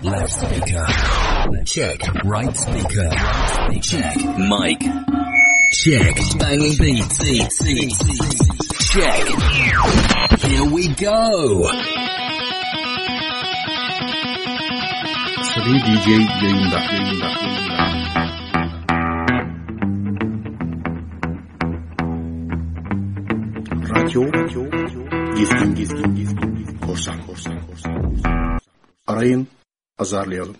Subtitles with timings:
[0.00, 0.86] Left speaker.
[1.64, 2.24] Check.
[2.24, 3.10] Right speaker.
[3.82, 4.16] Check.
[4.38, 4.80] Mic.
[5.72, 6.16] Check.
[6.38, 7.18] Banging beats.
[8.92, 9.26] Check.
[10.38, 11.68] Here we go.
[15.42, 16.06] Sri DJ
[16.42, 16.78] yayında.
[16.78, 17.28] yayında.
[23.88, 24.62] Radyo, radyo,
[25.36, 28.58] gizgin, gizgin, gizgin, gizgin, korsan, korsan, korsan.
[29.06, 29.48] Arayın,
[29.98, 30.56] azarlayalım.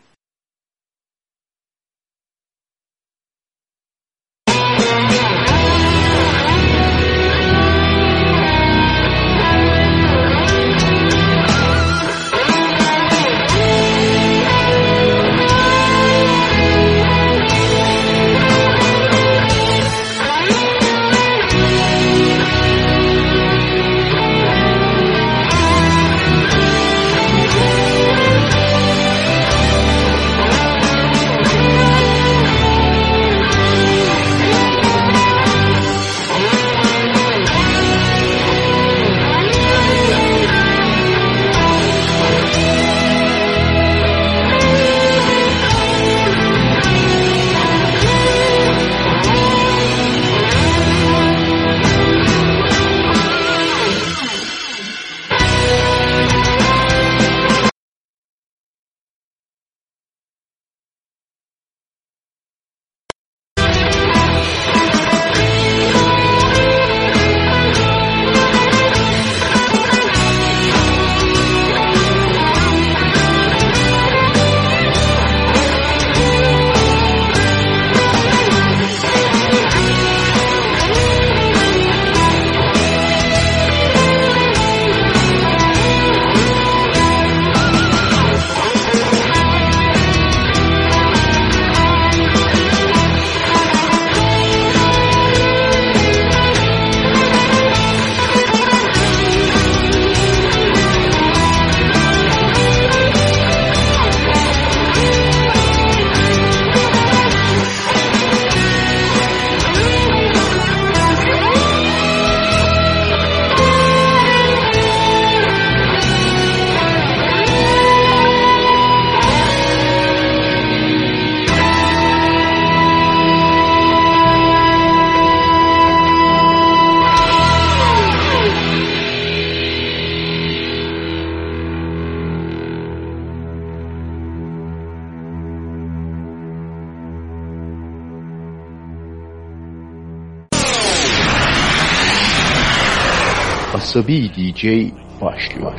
[143.99, 145.78] Asabi DJ başlıyor.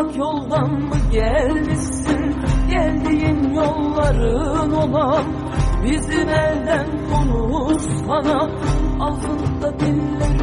[0.00, 2.36] Uzak yoldan mı gelmişsin?
[2.70, 5.24] Geldiğin yolların olan
[5.84, 8.50] Bizim elden konuşsana
[9.00, 10.39] Ağzında dillerin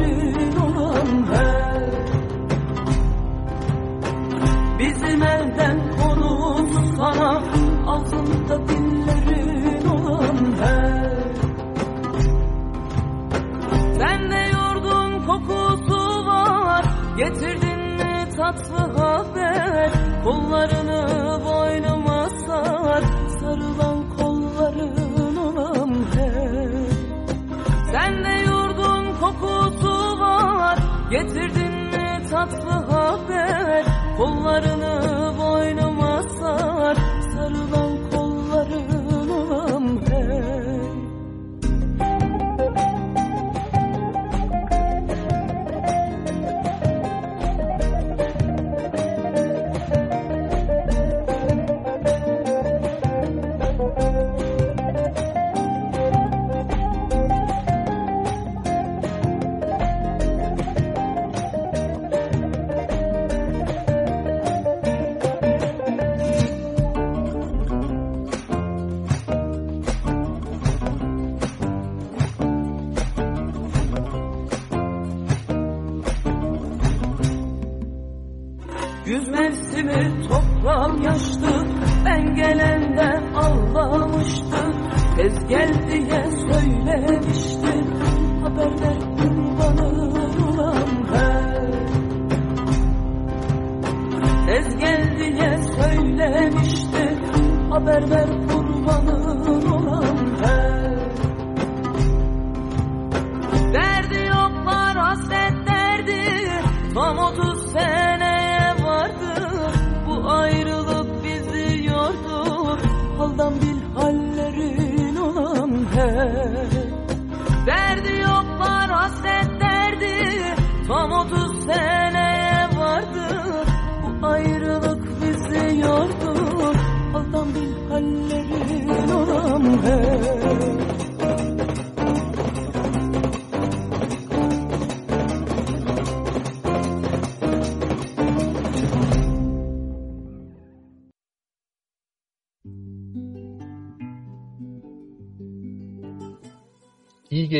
[113.28, 113.67] yoldan Be-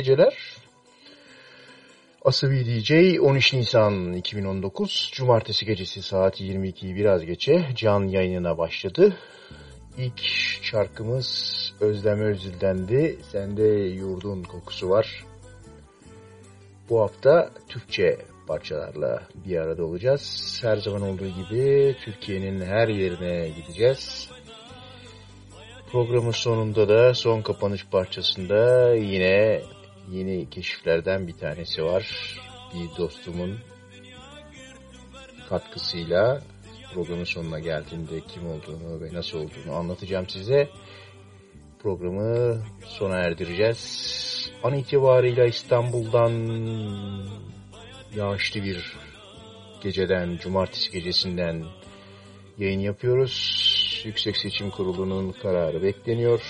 [0.08, 0.34] geceler.
[2.24, 9.16] Asabi DJ 13 Nisan 2019 Cumartesi gecesi saat 22'yi biraz geçe can yayınına başladı.
[9.98, 10.20] İlk
[10.62, 13.18] şarkımız Özlem Özül'dendi.
[13.32, 15.24] Sende yurdun kokusu var.
[16.90, 20.58] Bu hafta Türkçe parçalarla bir arada olacağız.
[20.62, 24.30] Her zaman olduğu gibi Türkiye'nin her yerine gideceğiz.
[25.92, 29.62] Programın sonunda da son kapanış parçasında yine
[30.10, 32.34] yeni keşiflerden bir tanesi var.
[32.74, 33.58] Bir dostumun
[35.48, 36.42] katkısıyla
[36.94, 40.68] programın sonuna geldiğinde kim olduğunu ve nasıl olduğunu anlatacağım size.
[41.82, 44.52] Programı sona erdireceğiz.
[44.62, 46.32] An itibarıyla İstanbul'dan
[48.16, 48.96] yağışlı bir
[49.82, 51.64] geceden, cumartesi gecesinden
[52.58, 53.62] yayın yapıyoruz.
[54.04, 56.40] Yüksek Seçim Kurulu'nun kararı bekleniyor.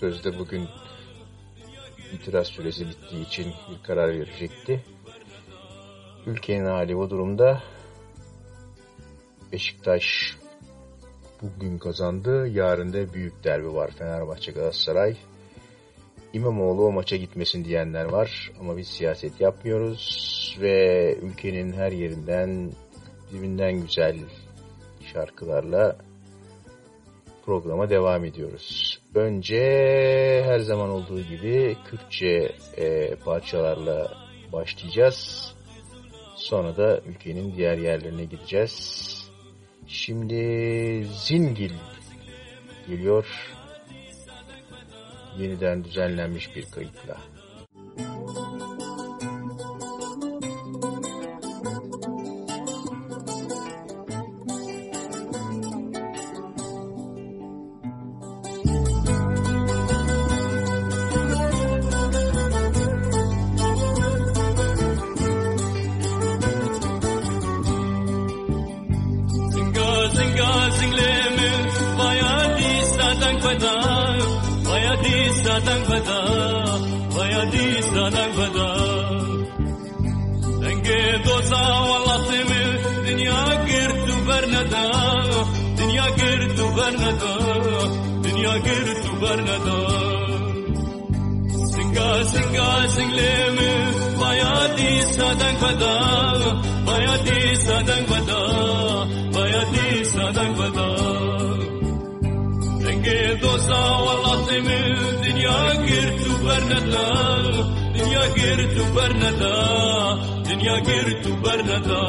[0.00, 0.68] Sözde bugün
[2.14, 4.84] itiraz süresi bittiği için bir karar verecekti.
[6.26, 7.62] Ülkenin hali bu durumda.
[9.52, 10.36] Beşiktaş
[11.42, 12.48] bugün kazandı.
[12.48, 15.16] Yarın da büyük derbi var Fenerbahçe Galatasaray.
[16.32, 22.72] İmamoğlu o maça gitmesin diyenler var ama biz siyaset yapmıyoruz ve ülkenin her yerinden
[23.32, 24.16] dibinden güzel
[25.12, 25.96] şarkılarla
[27.46, 28.83] programa devam ediyoruz.
[29.14, 29.60] Önce
[30.46, 34.12] her zaman olduğu gibi Kürtçe e, parçalarla
[34.52, 35.52] başlayacağız.
[36.36, 39.14] Sonra da ülkenin diğer yerlerine gideceğiz.
[39.86, 41.72] Şimdi Zingil
[42.88, 43.26] geliyor.
[45.38, 47.16] Yeniden düzenlenmiş bir kayıtla.
[47.96, 48.73] Zinga
[75.66, 76.18] dangbada,
[77.14, 78.68] vaya di sa dangbada.
[80.62, 82.62] Denge doza wala teme,
[83.06, 84.84] dunya ger tu bernada,
[85.78, 87.32] dunya ger tu bernada,
[88.24, 89.78] dunya ger tu bernada.
[91.72, 93.72] Singa singa single me,
[95.14, 95.94] sa dangbada,
[96.86, 98.40] vaya di sa dangbada,
[99.34, 100.88] vaya di sa dangbada.
[102.84, 103.82] Denge doza
[106.68, 107.06] berneda
[107.94, 109.54] Dünya geri tu berneda
[110.48, 112.00] Dünya geri tu berneda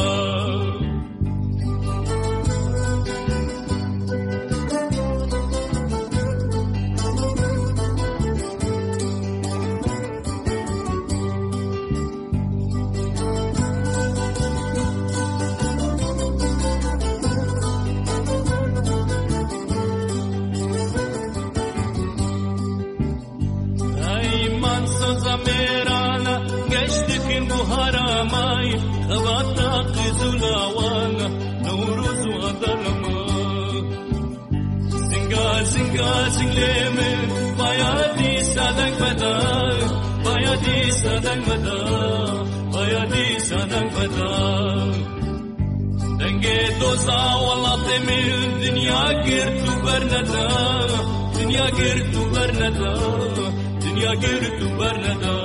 [51.40, 52.96] Dünya girtu bernada
[53.82, 55.45] Dünya girtu bernada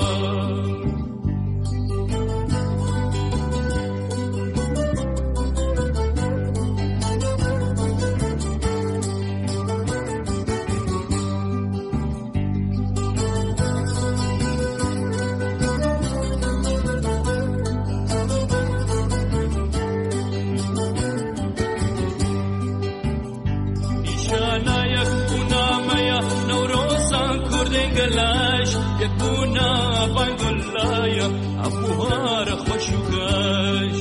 [31.60, 34.00] بانگلایا ابوها را خوشوگاش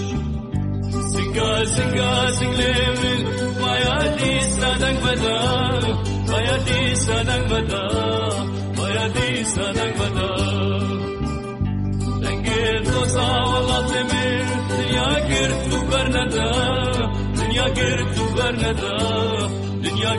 [1.12, 3.24] سنگا سنگا سنگلیمن
[3.60, 5.80] بایا دی سادنگ بدا
[6.28, 7.88] بایا دی سادنگ بدا
[8.76, 10.36] بایا دی سادنگ بدا
[12.22, 16.50] دنگه دوسا والله تمر دنیا گرد و برندا
[17.36, 18.98] دنیا گرد و برندا
[19.84, 20.16] دنیا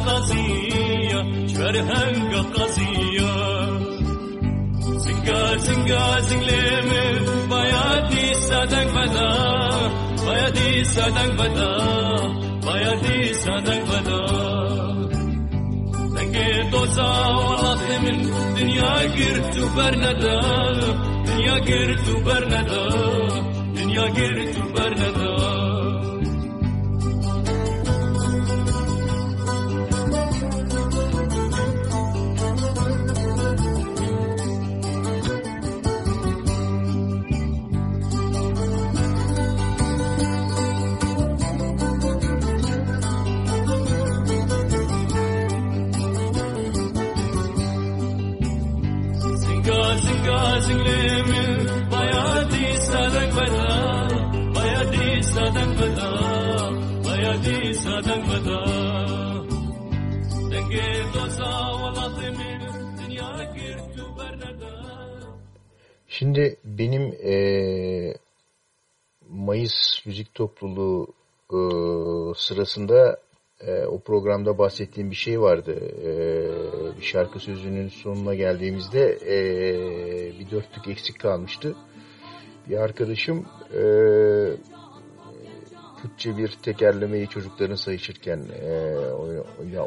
[0.00, 3.32] شفرهنقا قازية شفرهنقا قازية
[4.98, 9.30] زنقا زنقا زنقليمي بايادي سادنق بدا
[10.26, 11.70] بايادي سادنق بدا
[12.66, 14.56] بايادي سادنق بدا
[16.72, 17.10] doza
[18.04, 18.18] min
[18.56, 20.36] dünya girtu berneda
[21.26, 22.82] dünya girtu berneda
[23.76, 25.59] dünya girtu berneda
[66.31, 68.13] Şimdi benim e,
[69.29, 71.07] Mayıs Müzik Topluluğu
[71.49, 71.59] e,
[72.35, 73.19] sırasında
[73.61, 75.75] e, o programda bahsettiğim bir şey vardı.
[76.03, 76.11] E,
[76.97, 79.39] bir şarkı sözünün sonuna geldiğimizde e,
[80.39, 81.75] bir dörtlük eksik kalmıştı.
[82.69, 83.83] Bir arkadaşım e,
[86.01, 88.95] Kürtçe bir tekerlemeyi çocukların sayışırken e,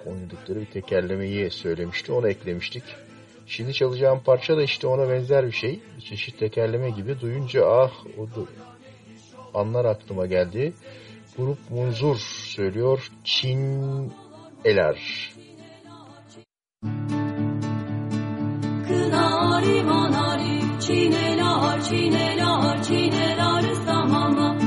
[0.07, 2.13] oynadıkları bir tekerlemeyi söylemişti.
[2.13, 2.85] Onu eklemiştik.
[3.47, 5.81] Şimdi çalacağım parça da işte ona benzer bir şey.
[6.09, 7.21] Çeşit tekerleme gibi.
[7.21, 8.47] Duyunca ah o da
[9.55, 10.75] anlar aklıma geldi.
[11.37, 12.17] Grup Munzur
[12.57, 13.11] söylüyor.
[13.25, 14.13] Çin
[14.65, 15.33] Eler.
[18.89, 24.64] Kınari manari çineler çineler çineler samama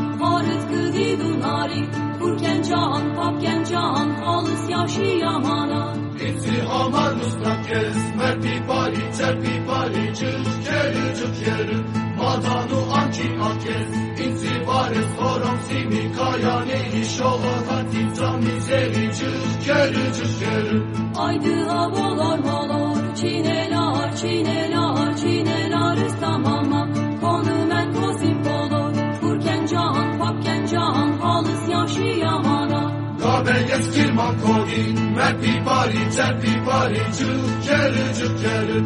[1.07, 1.85] Harıt kıdi dunari
[2.19, 5.93] Kurken can papken can Halıs yaşı yamana.
[6.19, 11.77] Bizi aman mustakez Merpi pali çerpi pali Çık keri çık yeri
[12.17, 20.13] Madanu anki akez İnsi vares horom simi Kaya ne iş ola Hati tamizeri Çık keri
[20.17, 20.81] çık yeri
[21.15, 26.87] Haydi havalar malor Çineler çineler çineler samama
[27.21, 27.69] Konu
[33.47, 38.79] yamana Kabeyes kirman kodin Merpi pali çerpi pali Çık keri çık yeri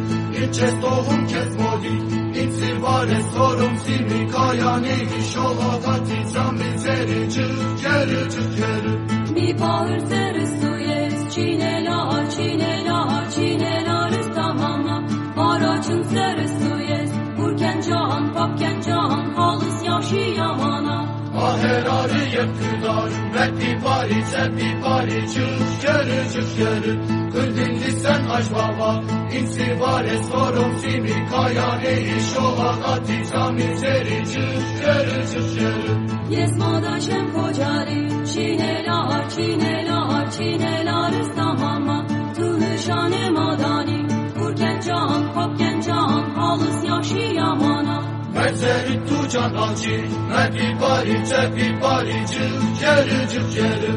[0.44, 1.94] İçes tohum kes modi
[2.40, 8.94] İnsi vares horom simi Kaya ne iş ola Hati tamizeri Çık keri çık yeri
[9.32, 15.04] Mi bağır seri suyes Çineler çineler çineler samama
[15.36, 21.01] Aracın seri suyes Kurken can papken can Halıs yaşı yamana
[21.42, 26.92] Aherari yakılar Mekti pari çepi pari Çık yeri çık yeri
[27.32, 34.86] Kırdin sen aç baba İnsi vare sorum simi Kaya ne iş ola Hati tamizeri Çık
[34.86, 35.92] yeri çık yeri
[36.40, 42.06] Yesmada şem kocari Çineler çineler çineler samama
[42.36, 44.06] Tühüşane madani
[44.38, 52.26] Kurken can papken can Halıs yaşı yamana Mezeri tu can acı Mekti pari çepi pari
[52.26, 53.92] Çık yeri çık yeri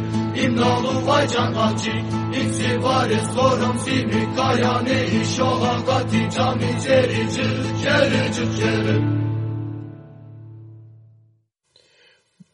[0.45, 1.91] İmnalı vay can acı
[2.39, 9.25] İnsi vare sorum simi Kaya ne iş ola Hati tamizeri Çık yeri çık yeri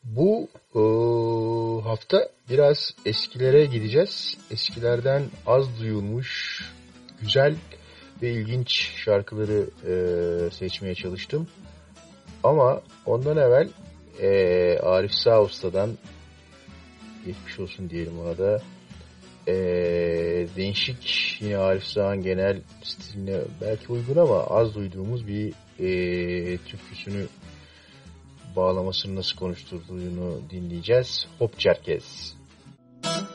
[0.03, 0.81] Bu e,
[1.83, 4.38] hafta biraz eskilere gideceğiz.
[4.51, 6.61] Eskilerden az duyulmuş
[7.21, 7.55] güzel
[8.21, 9.93] ve ilginç şarkıları e,
[10.51, 11.47] seçmeye çalıştım.
[12.43, 13.69] Ama ondan evvel
[14.21, 15.89] e, Arif Sağ Usta'dan
[17.25, 18.62] geçmiş olsun diyelim ona da
[19.48, 19.53] e,
[20.55, 27.25] değişik yine Arif Sağ'ın genel stiline belki uygun ama az duyduğumuz bir e, türküsünü
[28.55, 31.27] bağlamasını nasıl konuşturduğunu dinleyeceğiz.
[31.39, 32.36] Hop Çerkez.
[33.03, 33.30] Müzik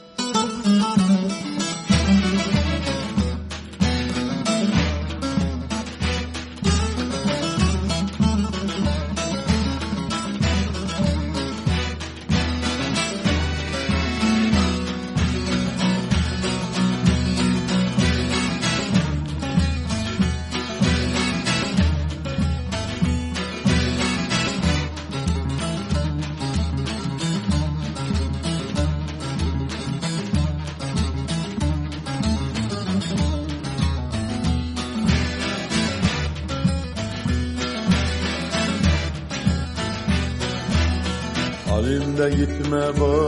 [42.76, 43.25] na.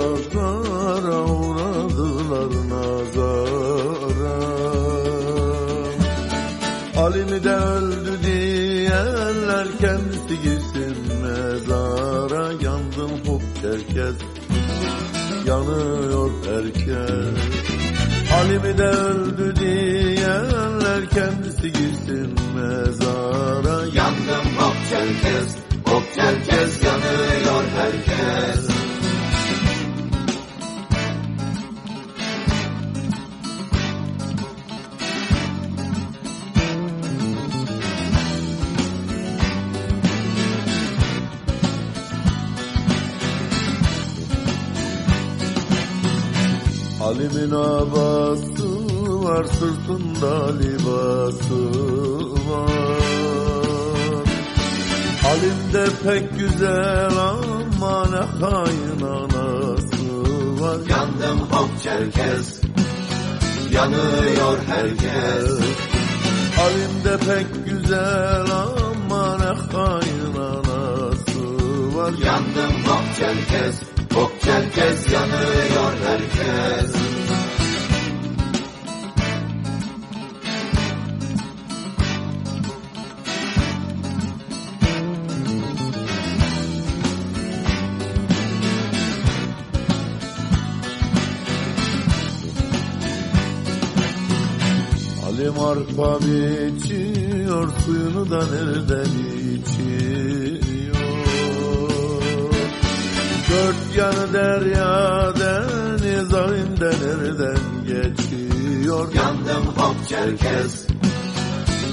[108.88, 110.86] Geçiyor Yandım hop Çerkez.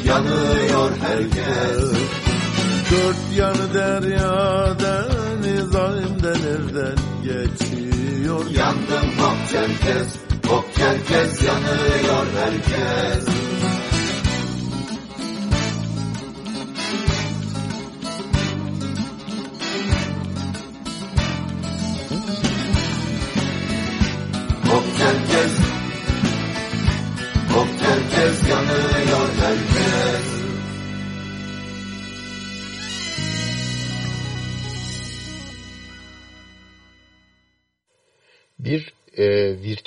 [0.06, 2.00] Yanıyor herkes.
[2.92, 8.46] Dört yanı derya deniz ağında nereden geçiyor?
[8.52, 10.16] Yandım hop Çerkez.
[10.48, 13.45] Hop Çerkez yanıyor herkes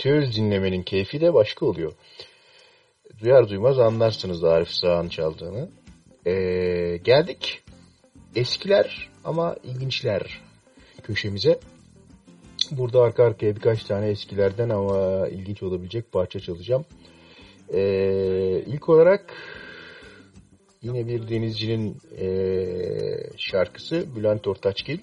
[0.09, 1.93] virtüöz dinlemenin keyfi de başka oluyor.
[3.21, 5.69] Duyar duymaz anlarsınız Arif Sağ'ın çaldığını.
[6.27, 7.63] Ee, geldik
[8.37, 10.41] eskiler ama ilginçler
[11.03, 11.61] köşemize.
[12.71, 16.85] Burada arka arkaya birkaç tane eskilerden ama ilginç olabilecek parça çalacağım.
[17.75, 19.35] Ee, ilk olarak
[20.83, 22.29] yine bir denizcinin e,
[23.37, 24.99] şarkısı Bülent Ortaçgil.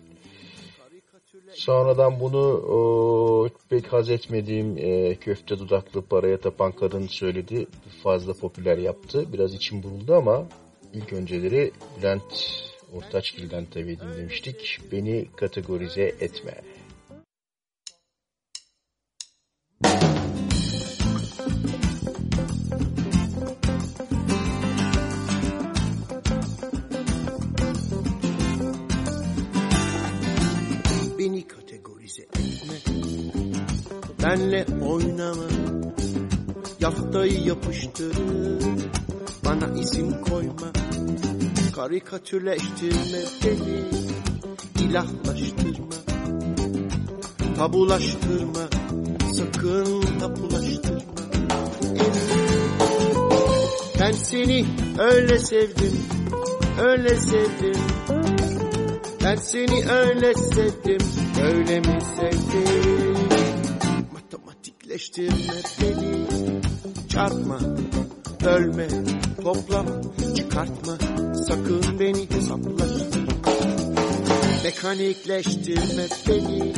[1.55, 7.67] Sonradan bunu o, pek haz etmediğim e, köfte dudaklı paraya tapan kadın söyledi.
[8.03, 9.33] Fazla popüler yaptı.
[9.33, 10.47] Biraz içim buruldu ama
[10.93, 12.63] ilk önceleri Bülent
[12.93, 14.79] Ortaçgil'den tabii dinlemiştik.
[14.91, 16.61] Beni kategorize etme.
[34.25, 35.43] Benle oynama
[36.79, 38.17] Yaftayı yapıştır
[39.45, 40.71] Bana isim koyma
[41.75, 43.83] Karikatürleştirme beni
[44.87, 45.95] ilahlaştırma
[47.57, 48.69] Tabulaştırma
[49.33, 51.15] Sakın tapulaştırma
[53.99, 54.65] Ben seni
[54.99, 55.97] öyle sevdim,
[56.79, 57.81] öyle sevdim.
[59.23, 61.07] Ben seni öyle sevdim,
[61.43, 63.14] öyle mi sevdim?
[64.95, 66.25] Matematikleştirme beni,
[67.09, 67.59] çarpma,
[68.43, 68.87] bölme,
[69.43, 70.01] toplama,
[70.37, 70.97] çıkartma,
[71.47, 73.33] sakın beni hesaplaştırma.
[74.63, 76.73] Mekanikleştirme beni,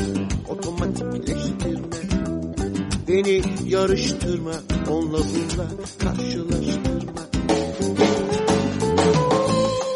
[0.49, 1.97] otomatikleştirme.
[3.07, 4.53] Beni yarıştırma,
[4.89, 7.21] onunla bununla karşılaştırma.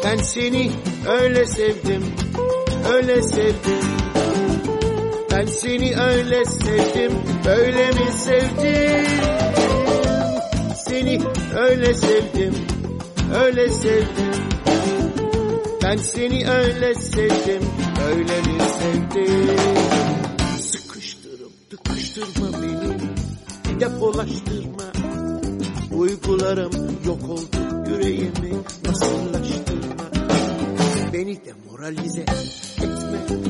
[0.04, 0.70] Ben seni
[1.08, 2.02] öyle sevdim,
[2.92, 4.01] öyle sevdim.
[5.32, 7.12] Ben seni öyle sevdim,
[7.44, 9.06] böyle mi sevdim?
[10.76, 11.20] Seni
[11.56, 12.54] öyle sevdim,
[13.34, 14.32] öyle sevdim.
[15.82, 17.62] Ben seni öyle sevdim,
[18.08, 19.56] öyle mi sevdim?
[20.58, 24.92] Sıkıştırıp tıkıştırma beni, depolaştırma.
[25.94, 26.72] Uygularım
[27.06, 28.52] yok oldu, yüreğimi
[28.86, 30.04] nasıllaştırma.
[31.12, 32.24] Beni demoralize
[33.16, 33.48] etme,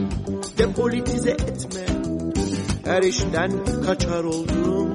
[0.58, 1.86] depolitize etme.
[2.84, 3.52] Her işten
[3.86, 4.94] kaçar oldum,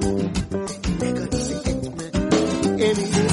[1.02, 2.04] negatize etme.
[2.80, 3.28] Emin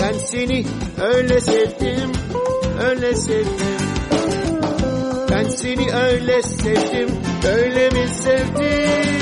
[0.00, 0.64] ben seni
[1.02, 2.12] öyle sevdim,
[2.88, 3.78] öyle sevdim.
[5.30, 7.08] Ben seni öyle sevdim,
[7.48, 9.18] öyle mi sevdim?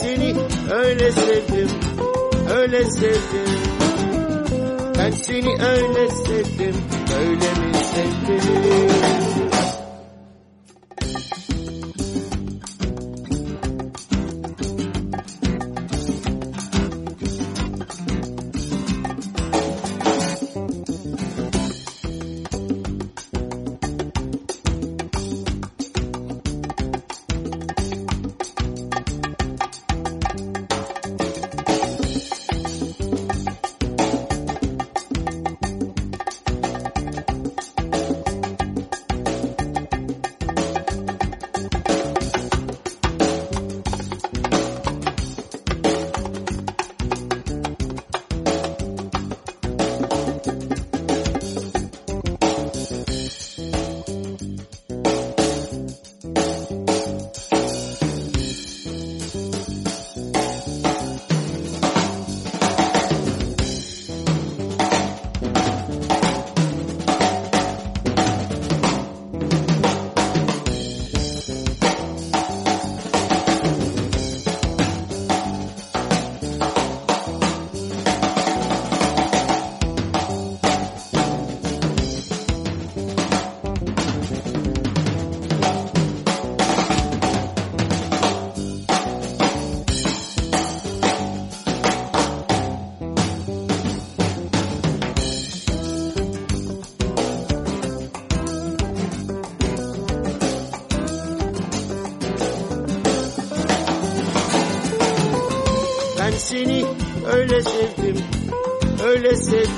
[0.00, 0.34] Seni
[0.72, 1.68] öyle sevdim,
[2.56, 3.60] öyle sevdim.
[4.98, 6.76] Ben seni öyle sevdim,
[7.18, 8.40] öyle mi sevdim?
[9.42, 9.45] Ben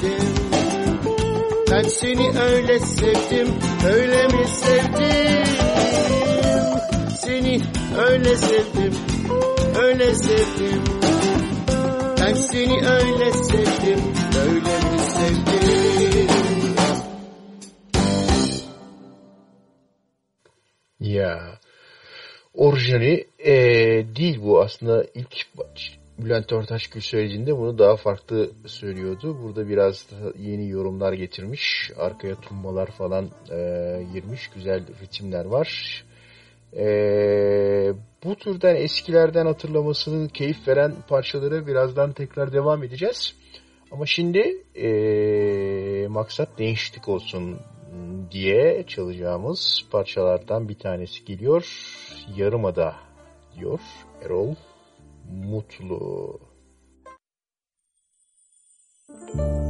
[0.00, 0.28] sevdim.
[1.70, 3.48] Ben seni öyle sevdim,
[3.87, 5.44] öyle mi sevdim?
[7.20, 7.61] Seni
[7.98, 8.94] öyle sevdim,
[9.82, 10.82] öyle sevdim.
[12.20, 13.77] Ben seni öyle sevdim,
[26.28, 29.38] Bülent Ortaçgül söylediğinde bunu daha farklı söylüyordu.
[29.42, 30.06] Burada biraz
[30.38, 31.90] yeni yorumlar getirmiş.
[31.98, 34.48] Arkaya tumbalar falan eee, girmiş.
[34.54, 36.04] Güzel ritimler var.
[36.72, 37.92] Eee,
[38.24, 43.34] bu türden eskilerden hatırlamasının keyif veren parçaları birazdan tekrar devam edeceğiz.
[43.90, 47.56] Ama şimdi eee, maksat değişiklik olsun
[48.30, 51.66] diye çalacağımız parçalardan bir tanesi geliyor.
[52.36, 52.94] Yarımada
[53.56, 53.80] diyor
[54.24, 54.54] Erol
[55.28, 56.40] Mutlu.
[59.08, 59.67] Biz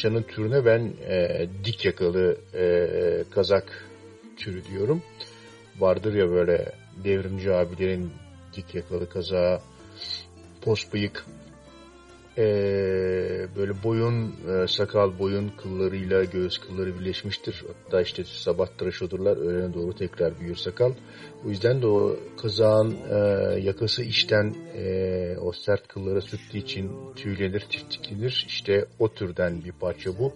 [0.00, 2.64] parçanın türüne ben e, dik yakalı e,
[3.30, 3.88] kazak
[4.36, 5.02] türü diyorum.
[5.78, 6.72] Vardır ya böyle
[7.04, 8.12] devrimci abilerin
[8.56, 9.60] dik yakalı kazağı,
[10.62, 11.24] pos bıyık,
[12.40, 12.46] e,
[13.56, 17.64] böyle boyun, e, sakal boyun kıllarıyla göğüs kılları birleşmiştir.
[17.84, 20.92] Hatta işte sabah tıraş olurlar, öğlene doğru tekrar büyür sakal.
[21.46, 23.16] O yüzden de o kazağın e,
[23.60, 28.44] yakası içten e, o sert kıllara sürttüğü için tüylenir, tiftiklenir.
[28.48, 30.32] İşte o türden bir parça bu.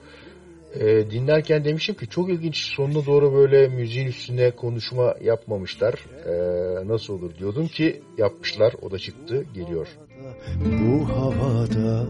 [0.80, 5.94] E, dinlerken demişim ki çok ilginç sonuna doğru böyle müziğin üstüne konuşma yapmamışlar.
[6.26, 8.74] E, nasıl olur diyordum ki yapmışlar.
[8.82, 9.88] O da çıktı geliyor.
[10.64, 12.06] Bu havada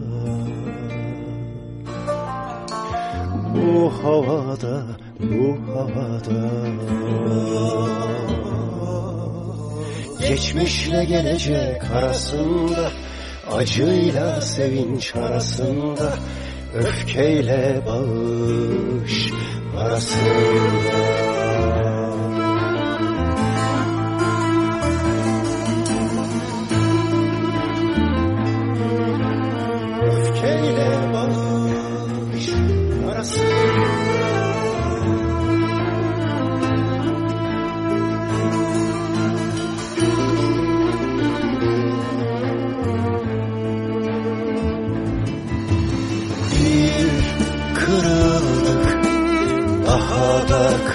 [3.55, 4.85] Bu havada
[5.19, 6.51] Bu havada
[10.27, 12.91] Geçmişle gelecek arasında
[13.51, 16.13] Acıyla sevinç arasında
[16.75, 19.31] Öfkeyle bağış
[19.77, 21.24] arasında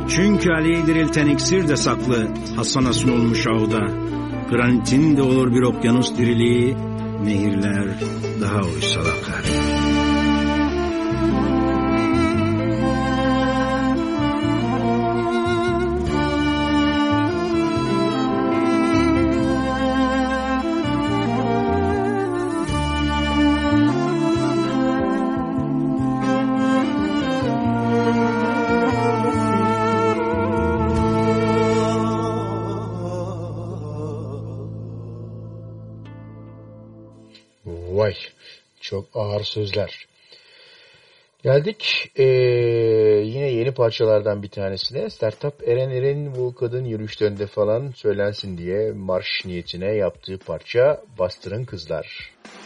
[0.08, 3.80] Çünkü Ali'yi dirilten iksir de saklı, Hasan'a sunulmuş avda.
[4.50, 6.76] Granitin de olur bir okyanus diriliği,
[7.24, 7.86] nehirler
[8.40, 9.77] daha uysal akar.
[39.38, 40.06] Ağır sözler.
[41.42, 42.24] Geldik ee,
[43.24, 45.10] yine yeni parçalardan bir tanesine.
[45.10, 52.06] Startup Eren Eren bu kadın yürüyüşlerinde falan söylensin diye marş niyetine yaptığı parça Bastırın Kızlar.
[52.44, 52.57] Alıştık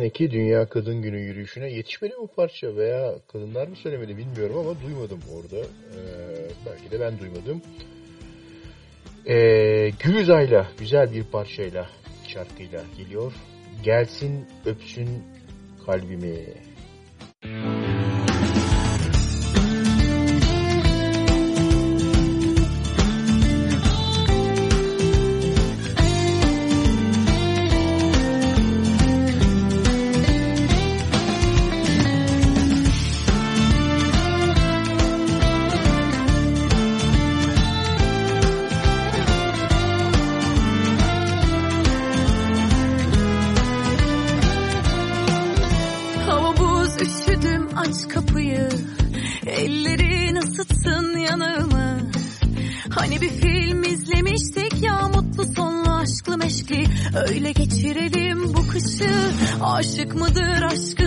[0.00, 5.20] seneki Dünya Kadın Günü yürüyüşüne yetişmedi mi parça veya kadınlar mı söylemedi bilmiyorum ama duymadım
[5.34, 5.56] orada.
[5.56, 7.62] Ee, belki de ben duymadım.
[9.28, 11.88] Ee, Gülüzay'la güzel bir parçayla
[12.26, 13.32] şarkıyla geliyor.
[13.82, 15.08] Gelsin öpsün
[15.86, 16.38] kalbimi.
[59.80, 60.99] Aşık mıdır aşkın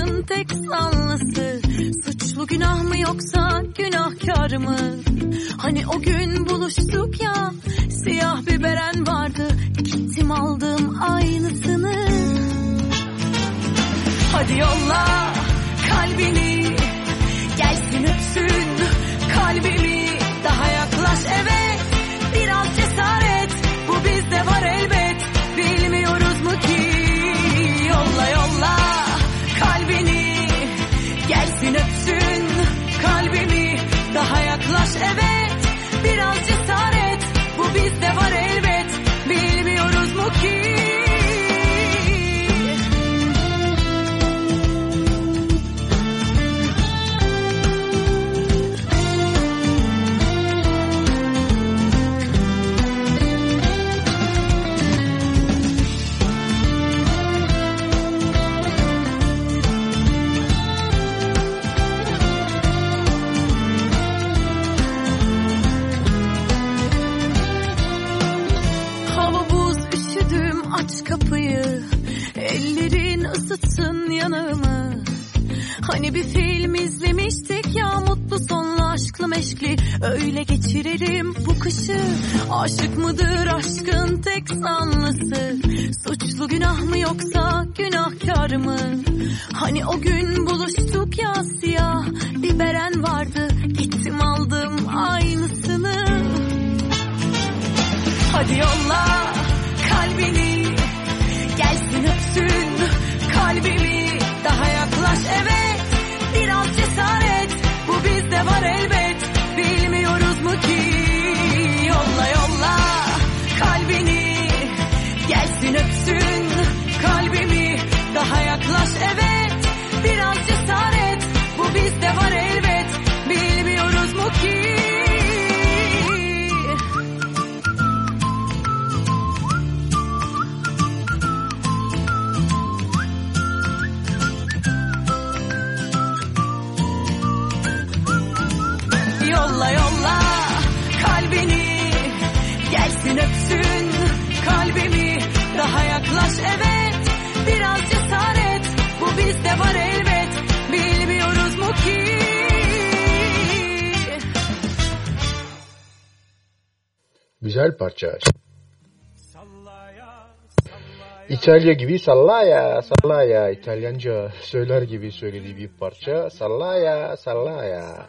[161.30, 163.50] İtalya gibi sallaya sallaya.
[163.50, 166.30] İtalyanca söyler gibi söylediği bir parça.
[166.30, 168.08] Sallaya sallaya.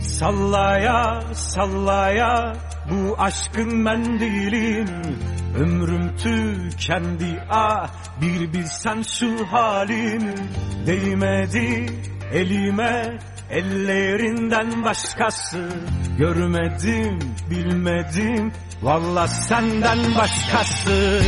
[0.00, 2.56] Sallaya sallaya.
[2.90, 4.86] Bu aşkın mendilim
[5.58, 7.42] Ömrüm tükendi.
[7.50, 7.90] Ah
[8.20, 10.34] bir bilsen şu halim.
[10.86, 11.86] Değmedi
[12.32, 13.18] elime
[13.50, 15.68] ellerinden başkası
[16.18, 17.18] Görmedim
[17.50, 18.52] bilmedim.
[18.82, 21.22] Valla senden başkası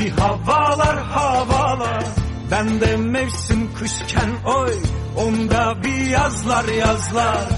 [0.00, 2.04] bir havalar havalar.
[2.50, 4.74] Ben de mevsim kışken oy.
[5.16, 7.48] Onda bir yazlar yazlar.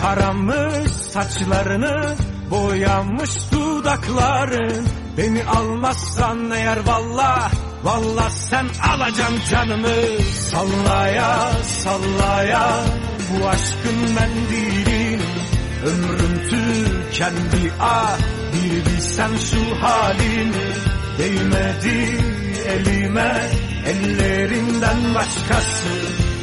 [0.00, 2.16] Taramış saçlarını
[2.50, 4.86] boyamış dudakların
[5.18, 7.50] Beni almazsan eğer valla
[7.82, 10.22] valla sen alacaksın canımı.
[10.50, 12.84] Sallaya sallaya
[13.30, 15.22] bu aşkın mendilini.
[15.86, 18.18] Ömrüm tükendi ah
[18.52, 20.72] bir bilsen şu halimi
[21.22, 22.16] Değmedi
[22.66, 23.50] elime
[23.86, 25.88] ellerinden başkası.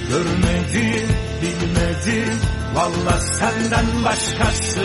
[0.09, 1.07] Görmedim
[1.41, 2.39] bilmedim
[2.73, 4.81] valla senden başkası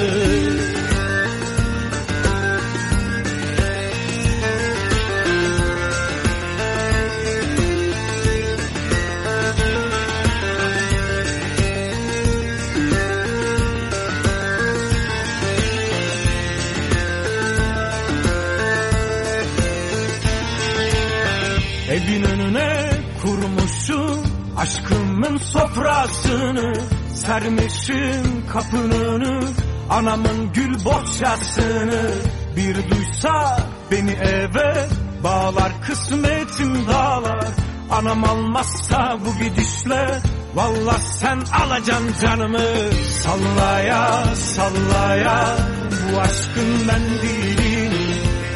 [24.64, 26.72] aşkımın sofrasını
[27.14, 29.44] Sermişim kapının
[29.90, 32.10] anamın gül bohçasını.
[32.56, 33.58] Bir duysa
[33.90, 34.86] beni eve
[35.24, 37.48] bağlar kısmetim dağlar.
[37.90, 40.20] Anam almazsa bu gidişle
[40.54, 42.92] Valla sen alacaksın canımı.
[43.22, 45.56] Sallaya sallaya
[45.90, 47.92] bu aşkın ben değilim.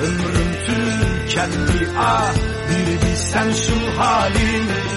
[0.03, 2.35] Ömrüm tükendi ah
[2.71, 4.88] bir bilsen şu halimi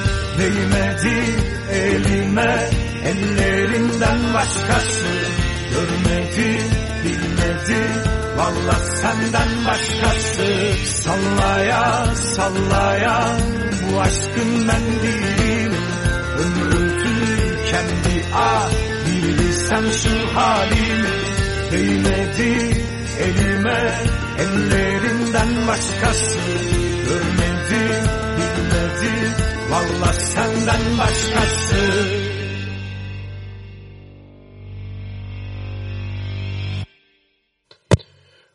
[0.42, 1.36] Değmedi
[1.72, 2.70] elime
[3.06, 5.08] ellerinden başkası.
[5.72, 6.62] Görmedi
[7.04, 7.82] bilmedi
[8.38, 10.46] valla senden başkası.
[10.86, 13.38] Sallaya sallaya
[13.84, 15.84] bu aşkın ben değilim.
[16.40, 18.70] Ömrüm tükendi ah
[19.06, 21.10] bir şu halimi.
[21.72, 22.84] Değmedi
[23.20, 23.94] elime
[24.40, 26.40] ellerinden başkası.
[27.08, 28.04] Görmedi
[28.38, 31.76] bilmedi valla senden başkası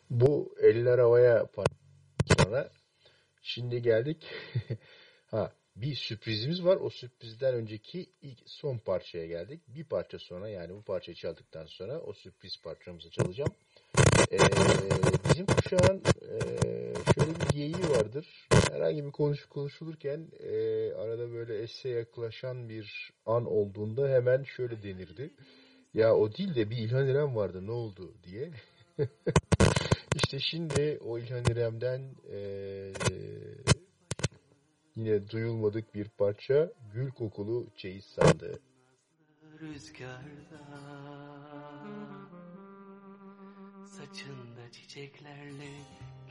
[0.09, 1.47] Bu eller havaya
[2.37, 2.71] sonra
[3.41, 4.25] şimdi geldik.
[5.31, 6.75] ha bir sürprizimiz var.
[6.75, 9.61] O sürprizden önceki ilk son parçaya geldik.
[9.67, 13.51] Bir parça sonra yani bu parçayı çaldıktan sonra o sürpriz parçamızı çalacağım.
[14.31, 14.37] Ee,
[15.29, 16.76] bizim kuşağın e,
[17.57, 18.47] geyiği vardır.
[18.71, 20.49] Herhangi bir konuş konuşulurken e,
[20.93, 25.33] arada böyle esse yaklaşan bir an olduğunda hemen şöyle denirdi.
[25.93, 28.51] Ya o değil de bir İlhan İrem vardı ne oldu diye.
[30.15, 32.01] İşte şimdi o İlhan İrem'den
[32.31, 32.39] e,
[34.95, 38.59] yine duyulmadık bir parça Gül Kokulu Çeyiz Sandığı.
[39.61, 40.61] Rüzgarda
[43.85, 45.69] Saçında çiçeklerle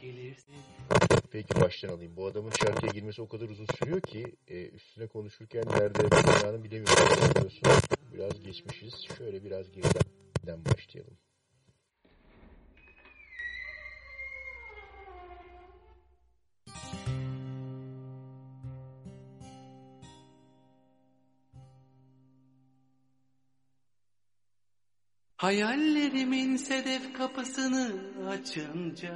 [0.01, 0.55] gelirsin
[1.31, 2.17] Peki baştan alayım.
[2.17, 7.51] Bu adamın şarkıya girmesi o kadar uzun sürüyor ki e, üstüne konuşurken nerede duracağını bilemiyorum.
[8.13, 8.95] Biraz geçmişiz.
[9.19, 11.17] Şöyle biraz geriden başlayalım.
[25.37, 27.95] Hayallerimin sedef kapısını
[28.29, 29.15] açınca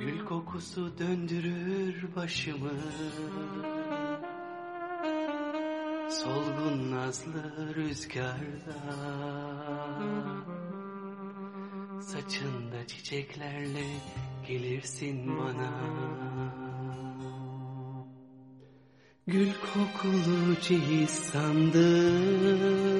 [0.00, 2.70] Gül kokusu döndürür başımı.
[6.10, 8.78] Solgun nazlı rüzgarda.
[12.00, 13.84] Saçında çiçeklerle
[14.48, 15.70] gelirsin bana.
[19.26, 22.97] Gül kokulu ceyiz sandım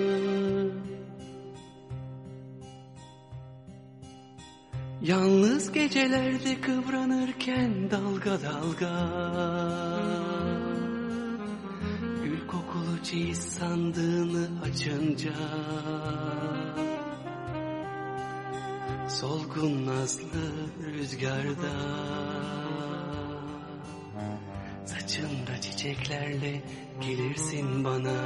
[5.08, 8.94] Yalnız gecelerde kıvranırken dalga dalga.
[12.24, 15.32] Gül kokulu ceyiz sandığını açınca.
[19.08, 20.46] Solgun nazlı
[20.92, 21.72] rüzgarda.
[24.86, 26.62] Saçında çiçeklerle
[27.00, 28.18] gelirsin bana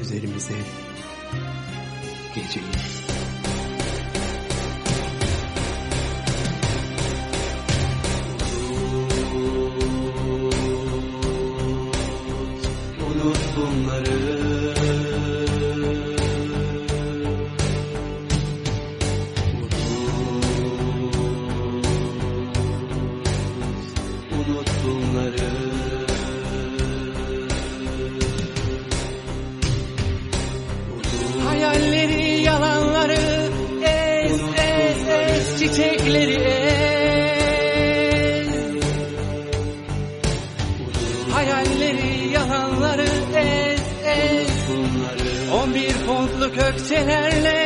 [0.00, 0.54] üzerimize
[2.34, 3.05] geceyi.
[35.76, 37.66] Hayalleri ez
[41.32, 44.70] Hayalleri yalanları ez ez
[45.52, 47.65] On bir fontluk ökçelerle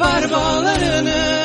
[0.00, 1.40] kopar bağlarını.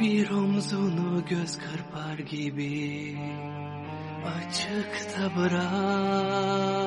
[0.00, 3.16] Bir omzunu göz kırpar gibi
[4.24, 6.82] açıkta bırak.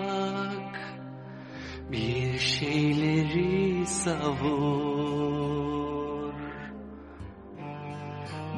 [1.92, 5.45] Bir şeyleri savur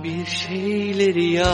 [0.04, 1.48] Bir şeyleri yak.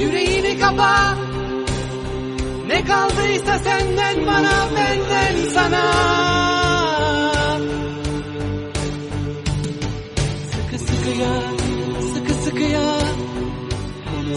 [0.00, 1.16] Yüreğini kapa.
[2.66, 5.92] Ne kaldıysa senden bana benden sana.
[10.52, 11.42] Sıkı sıkıya,
[12.14, 12.98] sıkı sıkıya,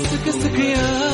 [0.09, 1.04] sıkı sıkıya.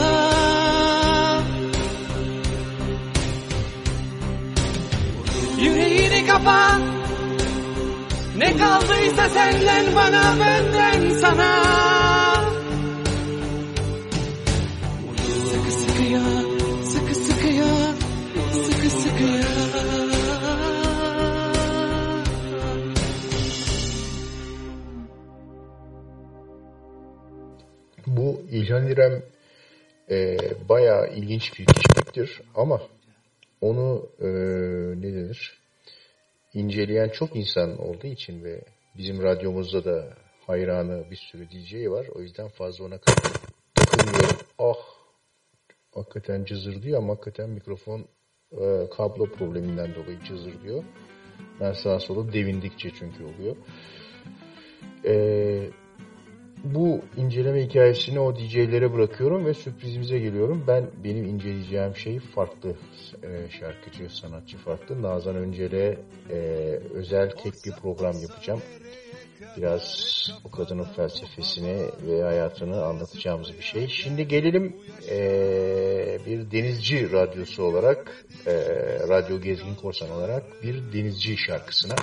[6.42, 6.80] Kapa.
[8.38, 11.64] Ne kaldıysa senden bana, benden sana.
[15.52, 16.22] Sıkı sıkıya,
[16.84, 17.94] sıkı sıkıya,
[18.54, 19.44] sıkı sıkıya.
[28.08, 29.24] Bu İlhan İrem
[30.10, 30.38] e,
[30.70, 32.82] bayağı ilginç bir kişiliktir ama
[33.62, 34.28] onu e,
[35.02, 35.61] ne denir
[36.54, 38.64] inceleyen çok insan olduğu için ve
[38.97, 40.14] bizim radyomuzda da
[40.47, 42.08] hayranı bir sürü DJ var.
[42.16, 44.38] O yüzden fazla ona takılmıyorum.
[44.60, 45.02] Ah
[45.95, 48.06] hakikaten cızır diyor ama hakikaten mikrofon
[48.52, 50.84] e, kablo probleminden dolayı cızır diyor.
[51.60, 53.56] Ben sağa sola devindikçe çünkü oluyor.
[55.04, 55.70] Eee
[56.64, 60.64] bu inceleme hikayesini o DJ'lere bırakıyorum ve sürprizimize geliyorum.
[60.68, 62.76] Ben benim inceleyeceğim şey farklı
[63.24, 65.01] e, şarkıcı, sanatçı farklı.
[65.01, 65.97] Nazan Öncel'e
[66.30, 66.36] e,
[66.93, 68.62] özel tek bir program yapacağım.
[69.57, 70.12] Biraz
[70.43, 73.88] o kadının felsefesini ve hayatını anlatacağımız bir şey.
[73.88, 74.76] Şimdi gelelim
[75.09, 75.20] e,
[76.26, 78.53] bir denizci radyosu olarak, e,
[79.09, 81.95] Radyo Gezgin Korsan olarak bir denizci şarkısına.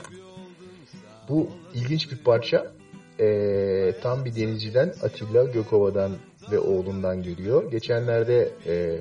[1.29, 2.78] Bu ilginç bir parça
[3.21, 6.13] e, tam bir denizciden Atilla Gökova'dan
[6.51, 7.71] ve oğlundan geliyor.
[7.71, 8.99] Geçenlerde e,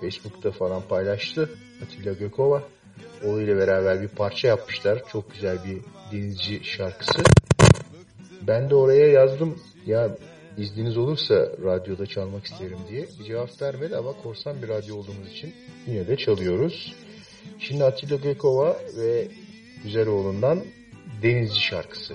[0.00, 1.50] Facebook'ta falan paylaştı
[1.84, 2.62] Atilla Gökova.
[3.24, 5.02] Oğluyla beraber bir parça yapmışlar.
[5.12, 5.78] Çok güzel bir
[6.12, 7.22] denizci şarkısı.
[8.42, 9.58] Ben de oraya yazdım.
[9.86, 10.16] Ya
[10.58, 11.34] izniniz olursa
[11.64, 13.06] radyoda çalmak isterim diye.
[13.20, 15.54] Bir cevap vermedi ama korsan bir radyo olduğumuz için
[15.86, 16.94] yine de çalıyoruz.
[17.58, 19.28] Şimdi Atilla Gökova ve
[19.84, 20.64] güzel oğlundan
[21.22, 22.14] Denizci şarkısı.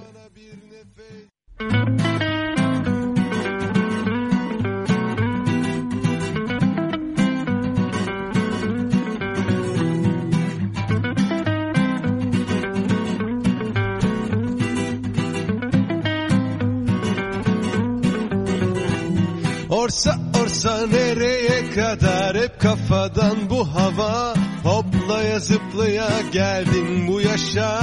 [22.71, 27.81] Kafadan bu hava Hoplaya zıplaya geldim bu yaşa.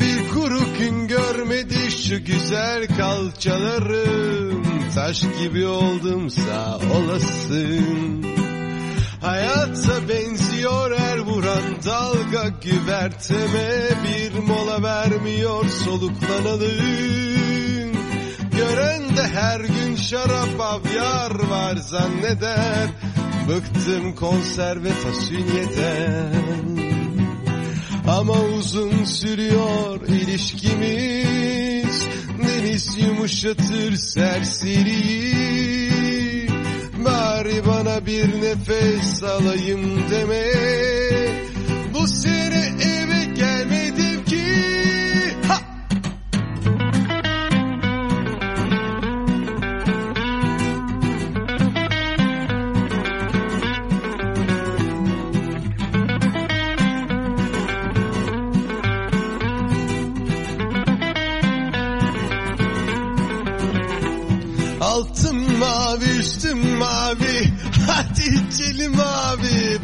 [0.00, 4.64] Bir kuru gün görmedi şu güzel kalçalarım.
[4.94, 8.24] Taş gibi oldum sağ olasın.
[9.22, 16.70] Hayata benziyor her vuran dalga güverteme Bir mola vermiyor soluklanalım.
[18.56, 22.88] Gören de her gün şarap avyar var zanneder
[23.48, 26.32] Bıktım konserve fasulyeden.
[28.08, 32.06] Ama uzun sürüyor ilişkimiz.
[32.42, 35.36] Deniz yumuşatır serseriyi.
[37.04, 40.44] Bari bana bir nefes alayım deme.
[41.94, 43.55] Bu sene eve gelmedim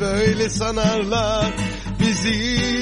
[0.01, 1.53] Böyle sanarlar
[2.01, 2.73] bizi.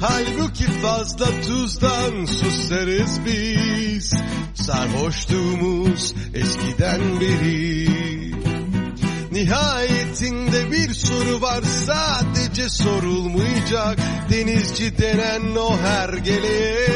[0.00, 4.14] Halbuki fazla tuzdan susarız biz.
[4.54, 7.88] Sarhoşluğumuz eskiden beri.
[9.32, 13.98] Nihayetinde bir soru var sadece sorulmayacak.
[14.30, 16.88] Denizci denen o hergeleye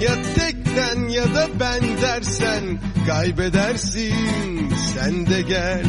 [0.00, 4.70] Ya tekten ya da ben dersen kaybedersin.
[4.94, 5.84] Sen de gel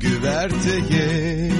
[0.00, 1.50] güverteye.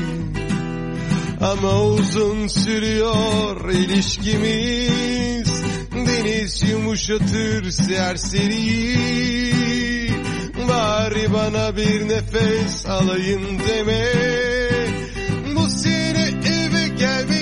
[1.41, 5.63] Ama uzun sürüyor ilişkimiz.
[5.95, 9.01] Deniz yumuşatır serseriyi.
[10.69, 14.05] Bari bana bir nefes alayım deme.
[15.57, 17.40] Bu sene eve gelmedim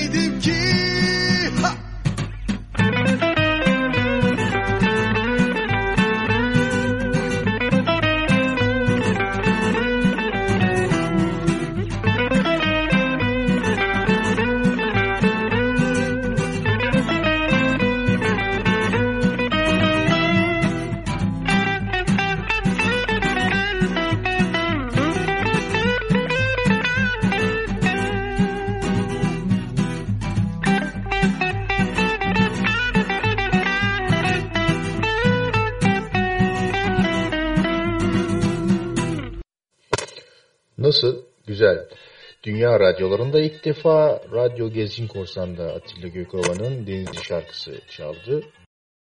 [40.89, 41.23] Nasıl?
[41.47, 41.89] Güzel.
[42.43, 48.43] Dünya radyolarında ilk defa Radyo Gezgin Korsan'da Atilla Gökova'nın Denizli şarkısı çaldı.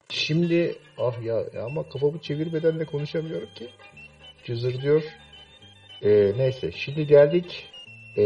[0.09, 3.69] Şimdi ah ya, ya ama kafamı çevirmeden de konuşamıyorum ki.
[4.45, 5.03] Cızır diyor.
[6.03, 7.71] Ee, neyse şimdi geldik
[8.17, 8.23] ee,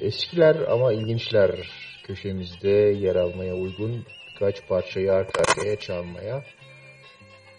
[0.00, 1.50] eskiler ama ilginçler
[2.04, 6.44] köşemizde yer almaya uygun birkaç parçayı arka arkaya çalmaya.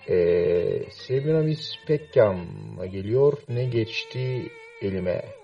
[0.09, 3.37] Ee, Semiramis Pekkam'a geliyor.
[3.49, 4.51] Ne geçti
[4.81, 5.40] elime?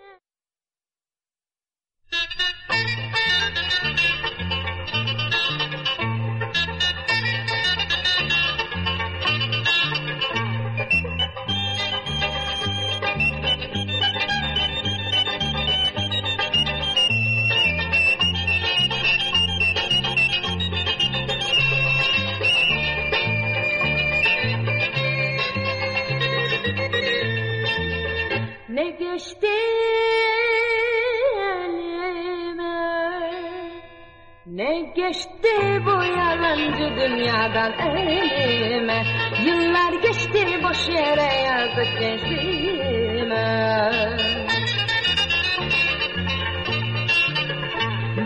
[35.07, 39.03] Geçti bu yalancı dünyadan elime.
[39.45, 43.47] Yıllar geçti boş yere yazık gençliğime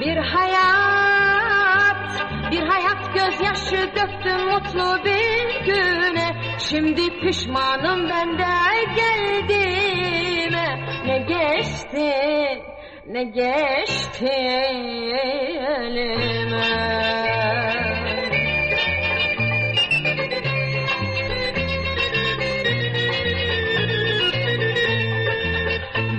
[0.01, 2.11] Bir hayat,
[2.51, 6.57] bir hayat gözyaşı döktüm mutlu bir güne.
[6.59, 8.43] Şimdi pişmanım ben de
[8.95, 10.79] geldiğime.
[11.05, 12.11] Ne geçti,
[13.07, 14.25] ne geçti
[15.85, 16.21] elime?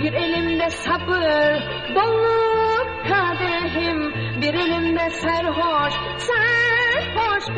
[0.03, 1.63] Bir elimde sabır
[1.95, 4.13] dolu kadehim.
[4.43, 7.57] Bir elimde serhoş, serhoş dost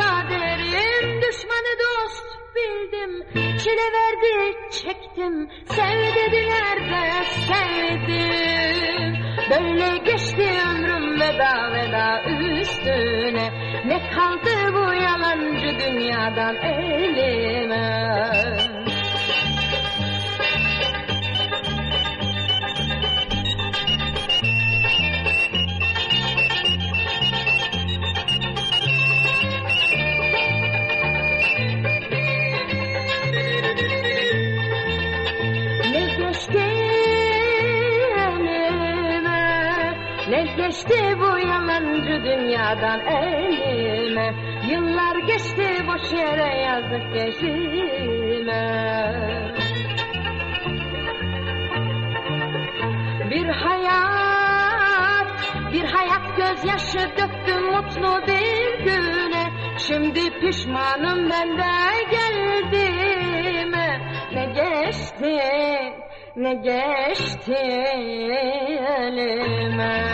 [2.55, 3.27] bildim,
[3.59, 5.49] çile verdi çektim.
[5.67, 9.15] Sev dediler de sevdim.
[9.51, 13.51] Böyle geçti ömrüm veda veda üstüne.
[13.87, 18.05] Ne kaldı bu yalancı dünyadan elime
[40.75, 44.35] geçti bu yalancı dünyadan elime.
[44.71, 48.65] Yıllar geçti boş yere yazık geçime
[53.31, 55.27] Bir hayat,
[55.73, 59.51] bir hayat gözyaşı döktüm mutlu bir güne.
[59.79, 61.65] Şimdi pişmanım ben de
[62.11, 64.01] geldiğime.
[64.33, 65.41] Ne geçti,
[66.37, 67.55] ne geçti
[69.09, 70.05] elime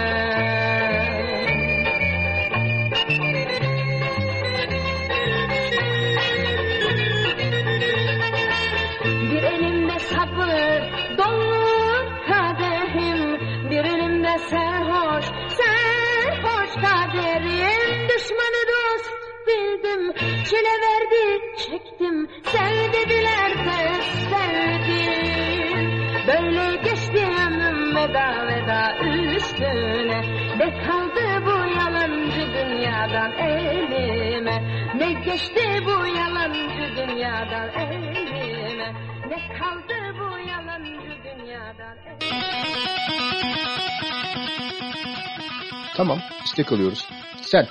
[46.01, 47.09] Tamam istek alıyoruz.
[47.43, 47.67] Sen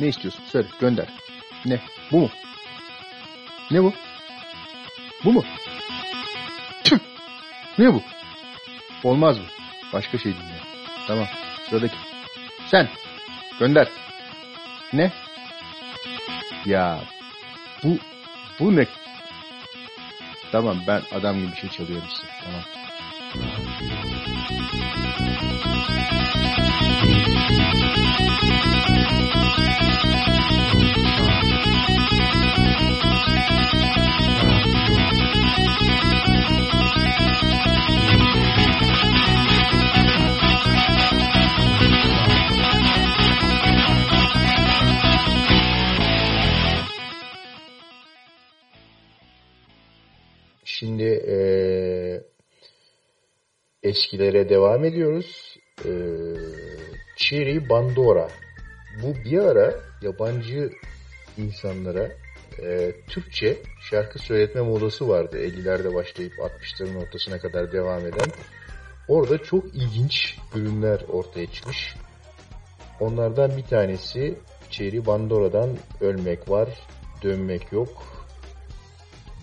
[0.00, 0.44] ne istiyorsun?
[0.52, 1.06] Söyle gönder.
[1.64, 1.80] Ne?
[2.12, 2.30] Bu mu?
[3.70, 3.92] Ne bu?
[5.24, 5.44] Bu mu?
[6.84, 6.98] Tüh!
[7.78, 8.02] Ne bu?
[9.04, 9.44] Olmaz mı?
[9.92, 10.58] Başka şey dinle.
[11.06, 11.26] Tamam.
[11.70, 11.96] Sıradaki.
[12.66, 12.88] Sen.
[13.58, 13.88] Gönder.
[14.92, 15.12] Ne?
[16.64, 17.00] Ya
[17.82, 17.98] bu
[18.60, 18.86] bu ne?
[20.52, 22.32] Tamam ben adam gibi bir şey çalıyorum size.
[22.44, 22.62] Tamam.
[50.64, 52.22] Şimdi eee,
[53.82, 55.56] eskilere devam ediyoruz.
[55.84, 56.83] Eee
[57.16, 58.28] Cherry Bandora.
[59.02, 60.70] Bu bir ara yabancı
[61.38, 62.08] insanlara
[62.58, 63.56] eee, Türkçe
[63.90, 65.38] şarkı söyletme modası vardı.
[65.38, 68.28] 50'lerde başlayıp 60'ların ortasına kadar devam eden.
[69.08, 71.94] Orada çok ilginç ürünler ortaya çıkmış.
[73.00, 74.38] Onlardan bir tanesi
[74.70, 76.68] Cherry Bandora'dan ölmek var,
[77.22, 78.02] dönmek yok.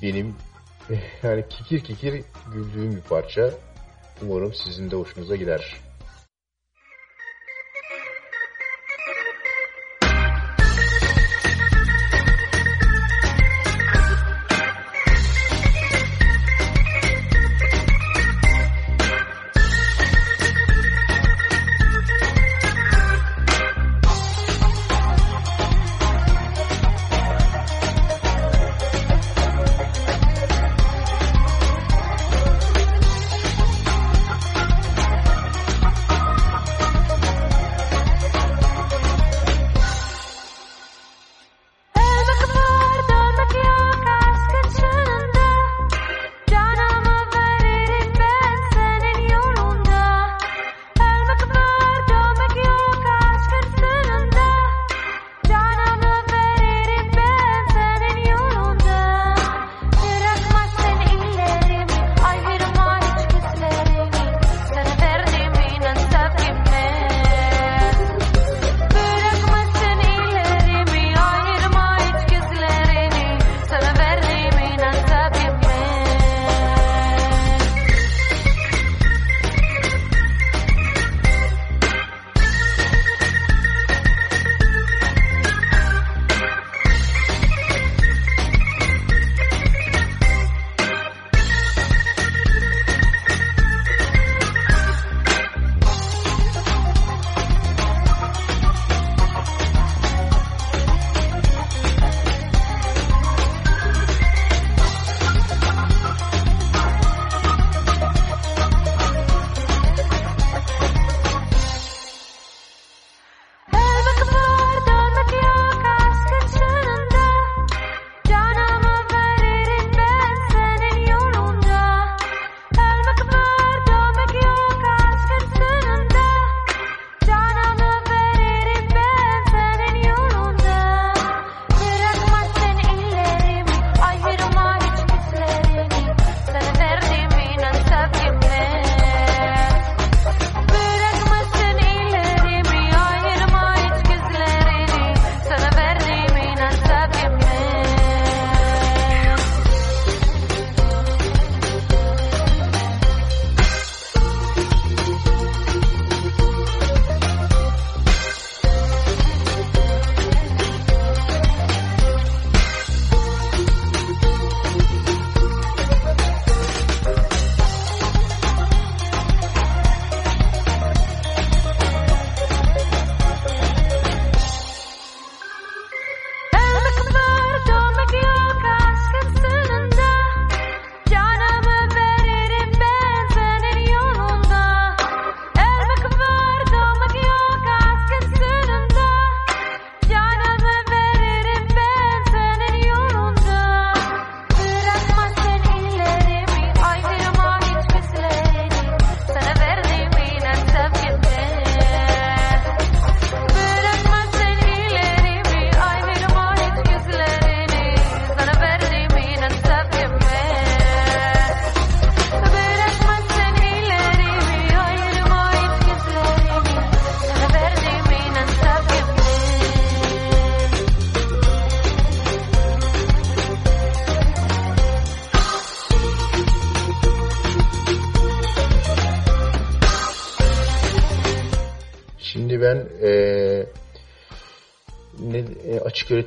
[0.02, 0.36] Benim
[1.24, 3.52] yani kikir kikir güldüğüm bir parça.
[4.22, 5.78] Umarım sizin de hoşunuza gider.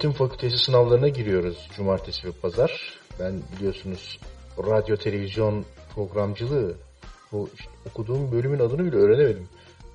[0.04, 2.98] Öğretim fakültesi sınavlarına giriyoruz cumartesi ve pazar.
[3.20, 4.18] Ben biliyorsunuz
[4.58, 6.74] radyo televizyon programcılığı
[7.32, 9.48] bu işte okuduğum bölümün adını bile öğrenemedim.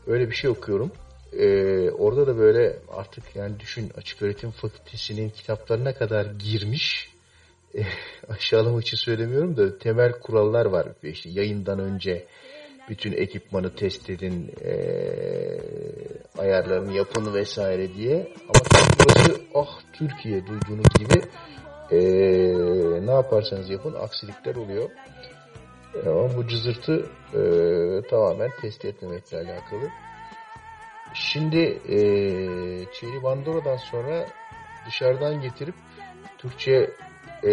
[0.08, 0.92] Öyle bir şey okuyorum.
[1.34, 7.10] Ee, orada da böyle artık yani düşün açık öğretim fakültesinin kitaplarına kadar girmiş
[7.76, 7.82] e,
[8.30, 10.88] aşağılamak için söylemiyorum da temel kurallar var.
[11.04, 12.26] İşte yayından önce
[12.90, 14.74] bütün ekipmanı test edin, e,
[16.38, 18.34] ayarlarını yapın vesaire diye.
[18.44, 18.64] Ama
[19.00, 21.22] burası ah Türkiye duyduğunuz gibi
[21.92, 22.00] e,
[23.06, 24.90] ne yaparsanız yapın aksilikler oluyor.
[26.06, 27.42] E, ama bu cızırtı e,
[28.10, 29.90] tamamen test etmemekle alakalı.
[31.14, 31.98] Şimdi e,
[32.94, 34.26] Çeri Bandora'dan sonra
[34.88, 35.76] dışarıdan getirip
[36.38, 36.92] Türkçe
[37.44, 37.52] e,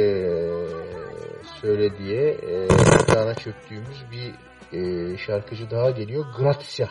[1.60, 2.66] söylediği e,
[3.06, 4.34] kana çöktüğümüz bir
[4.72, 6.24] e, şarkıcı daha geliyor.
[6.38, 6.88] Grazia.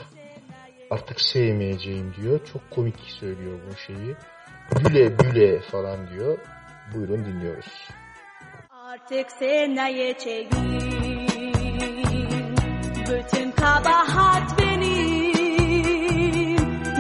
[0.91, 2.39] Artık sevmeyeceğim diyor.
[2.53, 4.15] Çok komik söylüyor bu şeyi.
[4.75, 6.37] Büle büle falan diyor.
[6.93, 7.89] Buyurun dinliyoruz.
[8.69, 10.49] Artık sevmeyeceğim
[13.09, 15.35] Bütün kabahat benim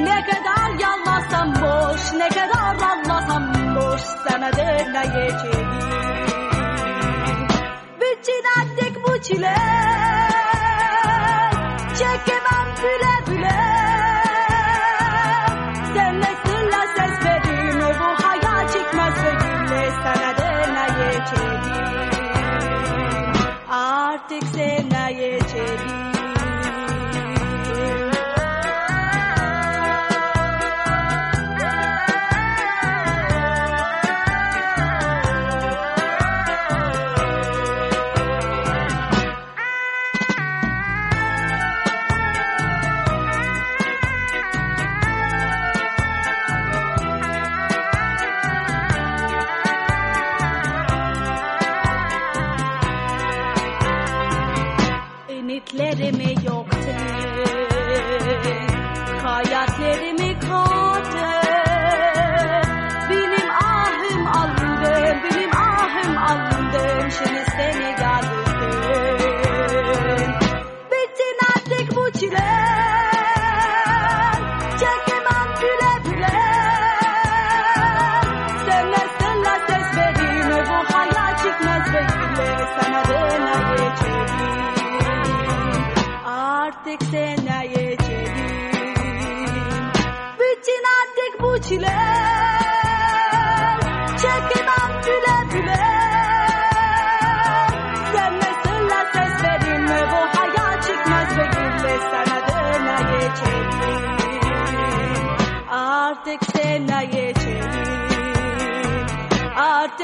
[0.05, 5.69] Ne kadar yanmasam boş Ne kadar anlasam boş Sana dönmeyeceğim
[8.01, 9.74] Bütün artık bu çile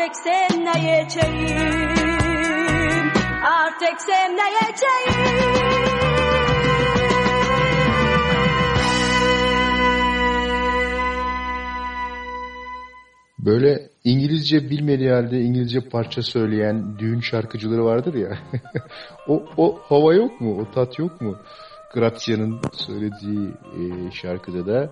[0.02, 1.49] Artık sevmeyeceğim
[3.45, 5.14] Artık sevmeyeceğim
[13.39, 18.39] Böyle İngilizce bilmediği halde İngilizce parça söyleyen düğün şarkıcıları vardır ya.
[19.28, 20.62] o, o hava yok mu?
[20.62, 21.38] O tat yok mu?
[21.93, 24.89] Grazia'nın söylediği e, şarkıda da.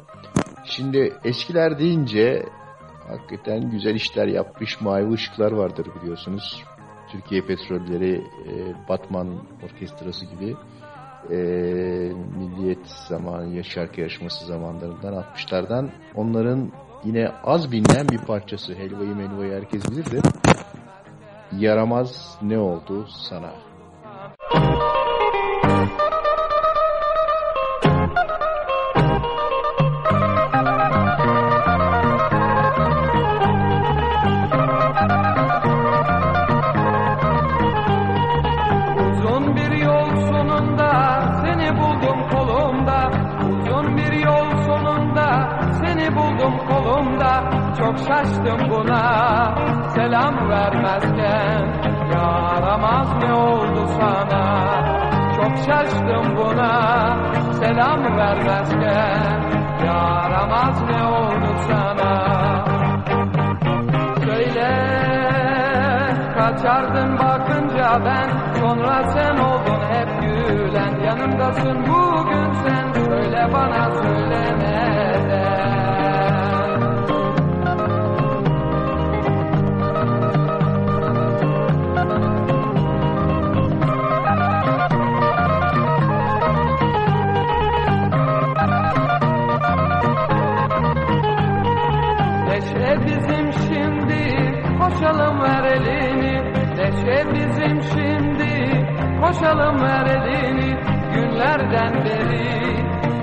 [0.66, 2.46] Şimdi eskiler deyince
[3.10, 6.64] hakikaten güzel işler yapmış mavi ışıklar vardır biliyorsunuz.
[7.12, 8.16] Türkiye Petrolleri,
[8.48, 8.54] e,
[8.90, 10.56] Batman Orkestrası gibi
[11.30, 11.38] e,
[12.38, 16.72] Milliyet zamanı, şarkı yarışması zamanlarından 60'lardan onların
[17.04, 18.74] yine az bilinen bir parçası.
[18.74, 20.22] Helvayı melvayı herkes bilir de
[21.58, 23.52] yaramaz ne oldu sana?
[24.56, 24.99] Uzun
[55.70, 56.72] şaştım buna
[57.54, 59.42] selam vermezken
[59.86, 62.14] Yaramaz ne oldu sana?
[64.26, 64.70] Söyle
[66.38, 73.04] kaçardın bakınca ben Sonra sen oldun hep gülen Yanımdasın bugün sen.
[73.04, 74.59] Söyle bana söyle
[95.00, 98.86] Koşalım ver elini Neşe bizim şimdi.
[99.22, 100.78] Koşalım ver elini
[101.14, 102.78] Günlerden beri.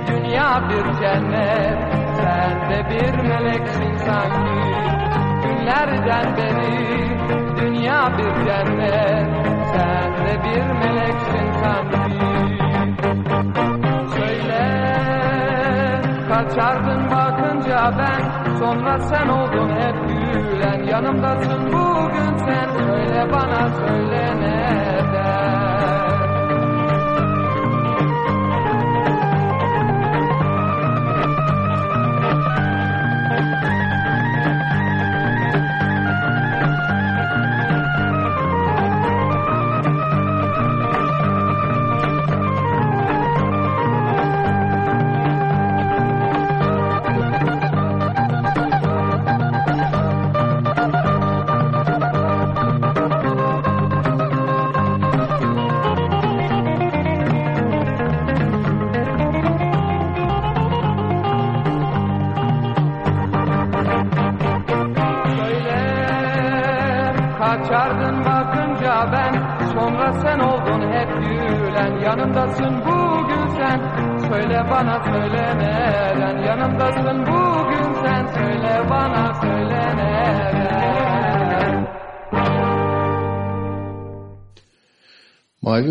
[0.09, 1.79] Dünya bir cennet
[2.17, 4.57] Sen de bir meleksin sanki.
[5.43, 7.19] Günlerden beri
[7.57, 12.27] Dünya bir cennet Sen de bir meleksin sanki.
[14.15, 14.87] Söyle
[16.29, 25.26] Kaçardın bakınca ben Sonra sen oldun hep gülen Yanımdasın bugün sen Söyle bana söyle neden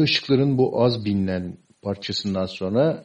[0.06, 3.04] Mavi Işıkların bu az bilinen parçasından sonra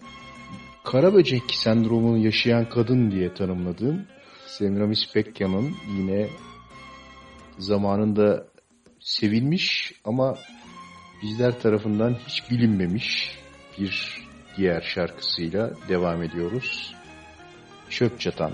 [0.84, 4.06] Karaböcek sendromunu yaşayan kadın diye tanımladığım
[4.46, 6.28] Semiramis Pekkan'ın yine
[7.58, 8.46] zamanında
[8.98, 10.36] sevilmiş ama
[11.22, 13.38] bizler tarafından hiç bilinmemiş
[13.78, 14.22] bir
[14.56, 16.94] diğer şarkısıyla devam ediyoruz.
[17.90, 18.52] Çöp Çatan.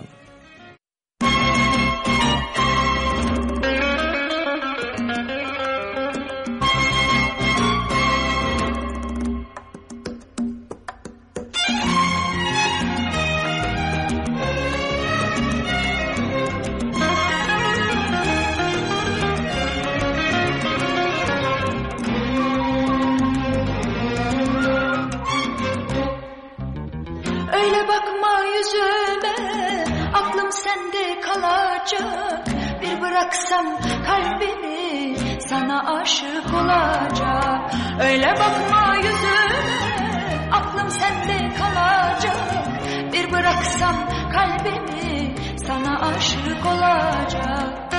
[46.66, 47.92] Olacak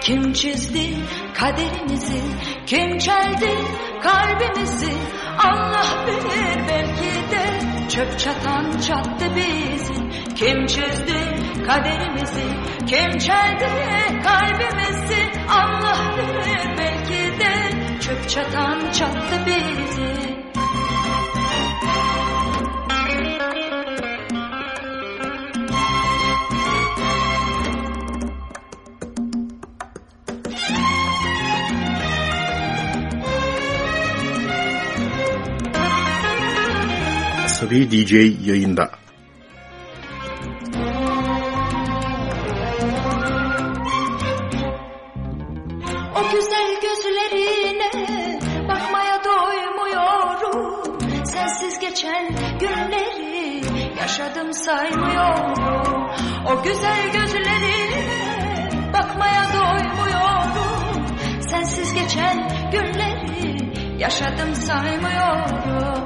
[0.00, 0.96] Kim çizdi
[1.34, 2.20] kaderimizi
[2.66, 3.54] Kim çeldi
[4.02, 4.92] kalbimizi
[5.38, 9.94] Allah bilir belki de Çöp çatan çattı bizi.
[10.36, 12.46] Kim çizdi kaderimizi
[12.86, 13.68] Kim çeldi
[14.24, 15.30] kalbimizi?
[15.50, 20.39] Allah bilir belki de Çöp çatan çattı bizi
[37.70, 38.12] Asabi DJ
[38.48, 38.90] yayında.
[46.16, 47.90] O güzel gözlerine
[48.68, 50.98] bakmaya doymuyorum.
[51.24, 52.28] Sensiz geçen
[52.60, 53.62] günleri
[54.00, 56.10] yaşadım saymıyorum.
[56.46, 61.06] O güzel gözlerine bakmaya doymuyorum.
[61.40, 65.99] Sensiz geçen günleri yaşadım saymıyorum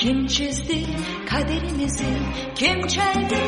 [0.00, 0.86] Kim çizdi
[1.30, 2.18] kaderimizi,
[2.54, 3.40] kim çeldi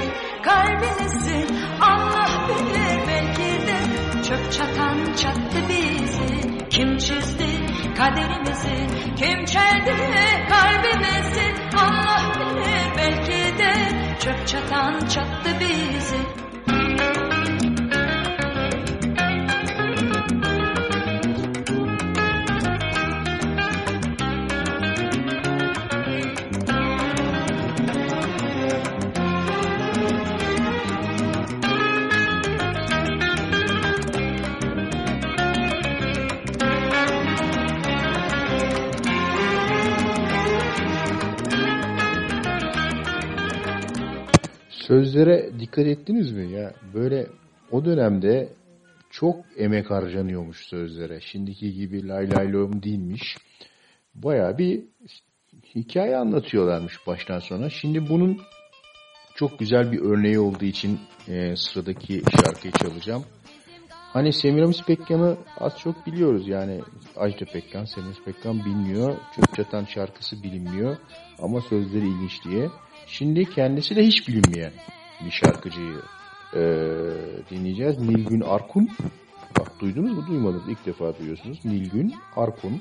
[0.42, 1.46] kalbimizi?
[1.80, 3.78] Allah bilir belki de
[4.22, 6.68] çöp çatan çattı bizi.
[6.70, 7.46] Kim çizdi
[7.96, 9.96] kaderimizi, kim çeldi
[10.48, 11.54] kalbimizi?
[11.76, 13.72] Allah bilir belki de
[14.20, 16.31] çöp çatan çattı bizi
[44.86, 46.74] Sözlere dikkat ettiniz mi ya?
[46.94, 47.26] Böyle
[47.70, 48.48] o dönemde
[49.10, 51.20] çok emek harcanıyormuş sözlere.
[51.20, 53.36] Şimdiki gibi lay lay lom değilmiş.
[54.14, 54.82] Baya bir
[55.74, 57.70] hikaye anlatıyorlarmış baştan sona.
[57.70, 58.40] Şimdi bunun
[59.34, 63.24] çok güzel bir örneği olduğu için e, sıradaki şarkıyı çalacağım.
[63.88, 66.80] Hani Semiramis Pekkan'ı az çok biliyoruz yani
[67.16, 69.16] Ajda Pekkan, Semiramis Pekkan bilmiyor.
[69.36, 70.96] Çöp Çatan şarkısı bilinmiyor
[71.38, 72.68] ama sözleri ilginç diye.
[73.06, 74.72] Şimdi kendisi de hiç bilinmeyen
[75.24, 76.02] bir şarkıcıyı
[76.54, 76.60] e,
[77.50, 77.98] dinleyeceğiz.
[77.98, 78.88] Nilgün Arkun.
[79.58, 81.64] Bak duydunuz mu duymadınız ilk defa duyuyorsunuz.
[81.64, 82.80] Nilgün Arkun.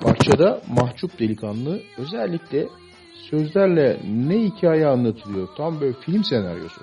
[0.00, 2.68] Parçada mahcup delikanlı özellikle
[3.30, 6.80] sözlerle ne hikaye anlatılıyor tam böyle film senaryosu.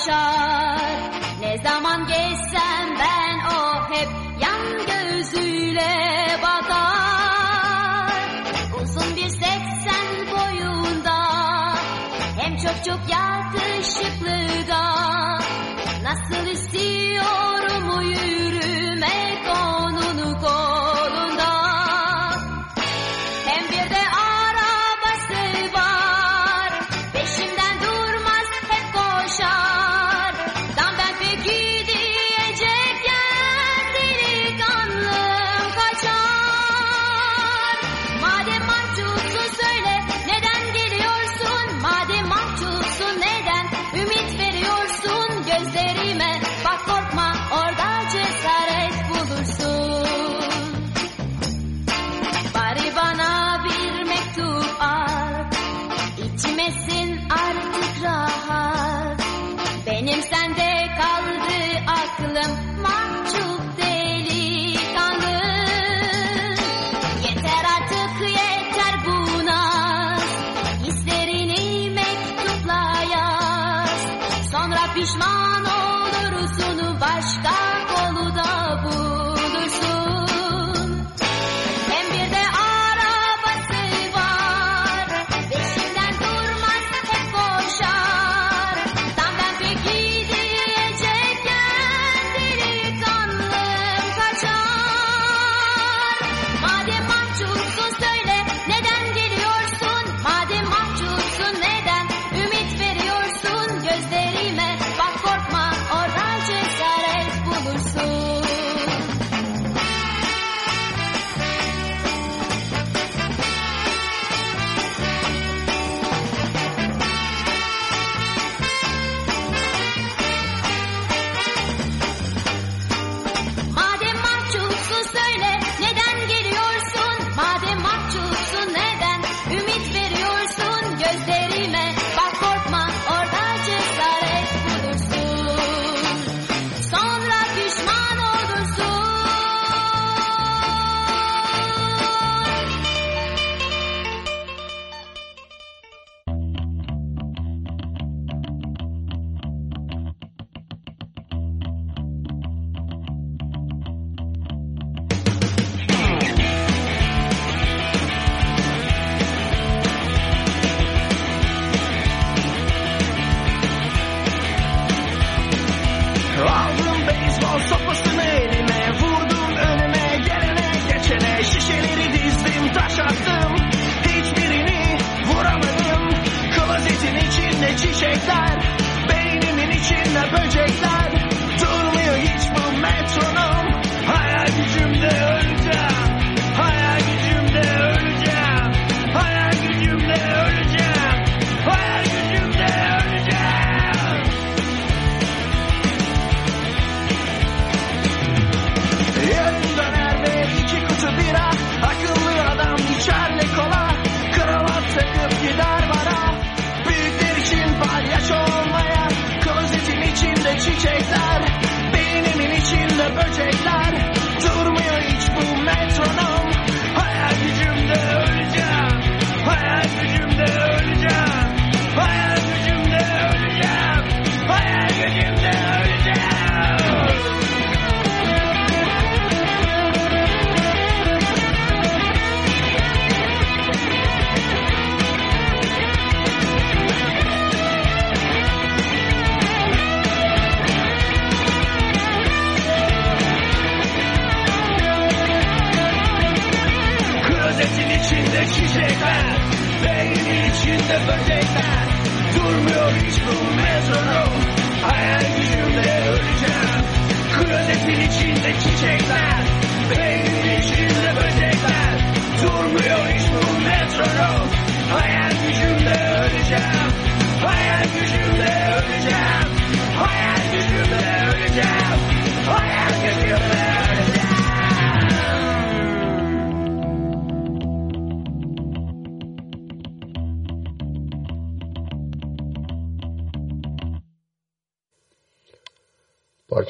[0.00, 0.80] Yaşar.
[1.40, 4.08] Ne zaman geçsem ben o hep
[4.42, 5.96] yan gözüyle
[6.42, 8.12] bakar.
[8.82, 11.26] Uzun bir seksen boyunda
[12.36, 14.49] hem çok çok yakışıklı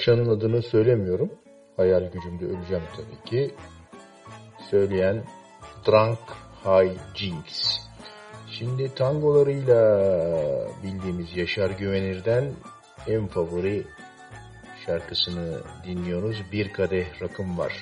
[0.01, 1.31] Parçanın adını söylemiyorum.
[1.77, 3.55] Hayal gücümde öleceğim tabii ki.
[4.71, 5.25] Söyleyen
[5.87, 6.19] Drunk
[6.65, 7.79] High Jinx.
[8.51, 10.09] Şimdi tangolarıyla
[10.83, 12.53] bildiğimiz Yaşar Güvenir'den
[13.07, 13.87] en favori
[14.87, 16.37] şarkısını dinliyoruz.
[16.53, 17.80] Bir kadeh rakım var.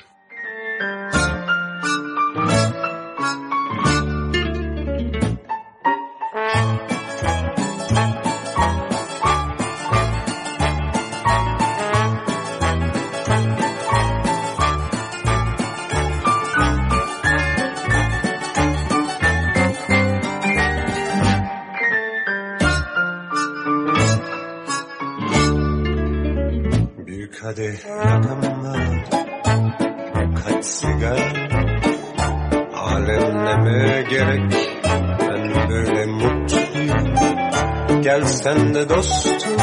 [38.48, 39.56] Sen de dostum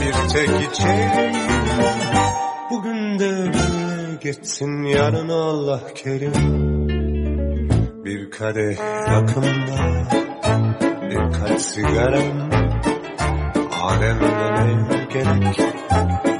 [0.00, 1.32] Bir tek içelim
[2.70, 6.32] Bugün de böyle geçsin Yarın Allah kerim.
[8.04, 8.76] Bir kadeh
[9.10, 10.06] rakım var
[11.10, 12.50] Birkaç sigaram.
[13.82, 15.60] Alemleme gerek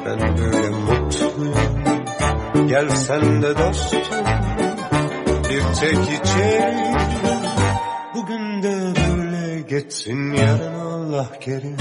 [0.07, 1.85] ben böyle mutluyum.
[2.69, 4.01] Gel sen de dostum
[5.51, 6.97] Bir tek içelim
[8.15, 10.80] Bugün de böyle geçsin Yarın
[11.11, 11.77] Allah kerim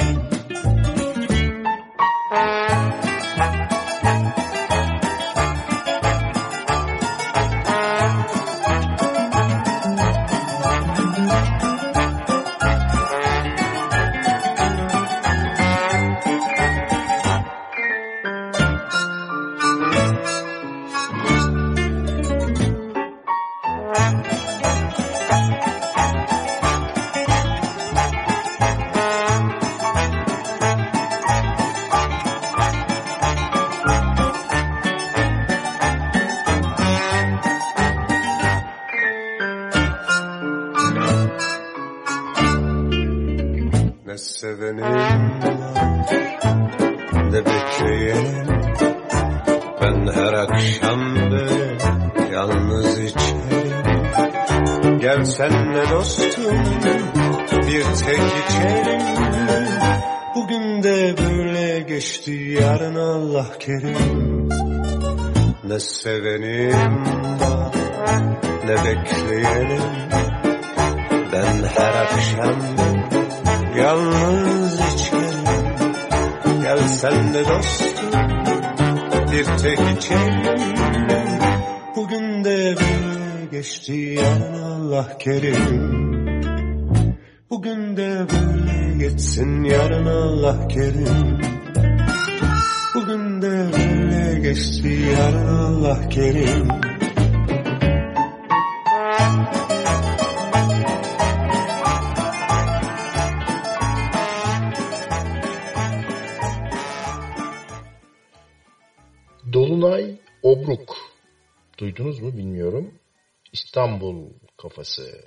[114.80, 115.22] kafası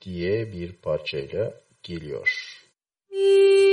[0.00, 2.58] diye bir parçayla geliyor.
[3.10, 3.71] İstanbul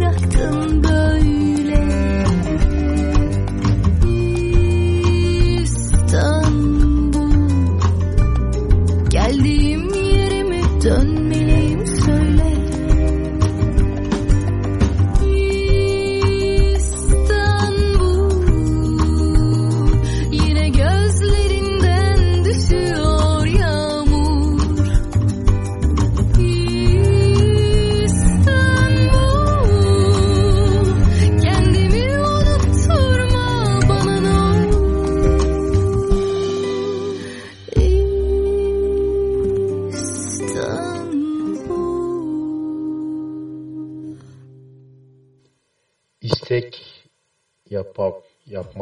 [0.00, 0.99] 的，等的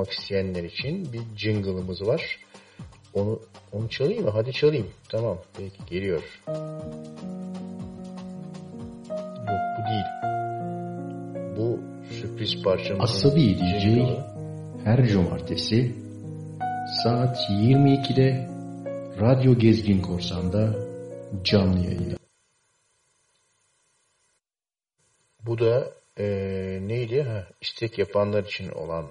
[0.09, 2.39] yapmak isteyenler için bir jingle'ımız var.
[3.15, 3.41] Onu
[3.73, 4.31] onu çalayım mı?
[4.31, 4.91] Hadi çalayım.
[5.09, 5.39] Tamam.
[5.57, 6.23] Peki geliyor.
[9.49, 10.09] Yok bu değil.
[11.57, 11.81] Bu
[12.15, 14.25] sürpriz parçamızın Asabi DJ jingle'ı.
[14.85, 15.95] her cumartesi
[17.03, 18.49] saat 22'de
[19.21, 20.75] Radyo Gezgin Korsan'da
[21.45, 22.17] canlı yayında.
[25.47, 27.23] Bu da eee, neydi?
[27.23, 29.07] Ha, istek yapanlar için olan,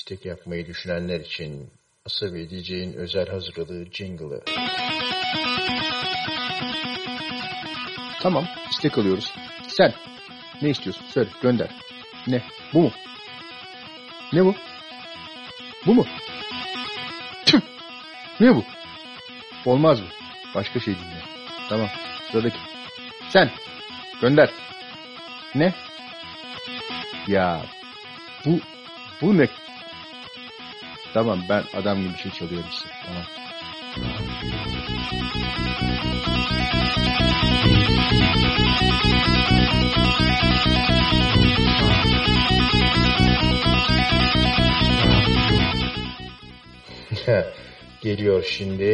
[0.00, 1.70] istek yapmayı düşünenler için
[2.06, 4.42] Asabi DJ'in özel hazırladığı jingle'ı.
[8.20, 9.32] Tamam istek alıyoruz.
[9.68, 9.94] Sen
[10.62, 11.06] ne istiyorsun?
[11.06, 11.70] Söyle gönder.
[12.26, 12.42] Ne?
[12.74, 12.92] Bu mu?
[14.32, 14.54] Ne bu?
[15.86, 16.06] Bu mu?
[17.46, 17.60] Tüh!
[18.40, 18.64] Ne bu?
[19.64, 20.06] Olmaz mı?
[20.54, 21.22] Başka şey dinle.
[21.68, 21.88] Tamam.
[22.32, 22.58] Sıradaki.
[23.28, 23.50] Sen.
[24.20, 24.50] Gönder.
[25.54, 25.74] Ne?
[27.26, 27.62] Ya
[28.44, 28.60] bu
[29.22, 29.48] bu ne?
[31.14, 32.94] Tamam ben adam gibi bir şey çalıyorum size.
[33.04, 33.22] Tamam.
[48.02, 48.84] Geliyor şimdi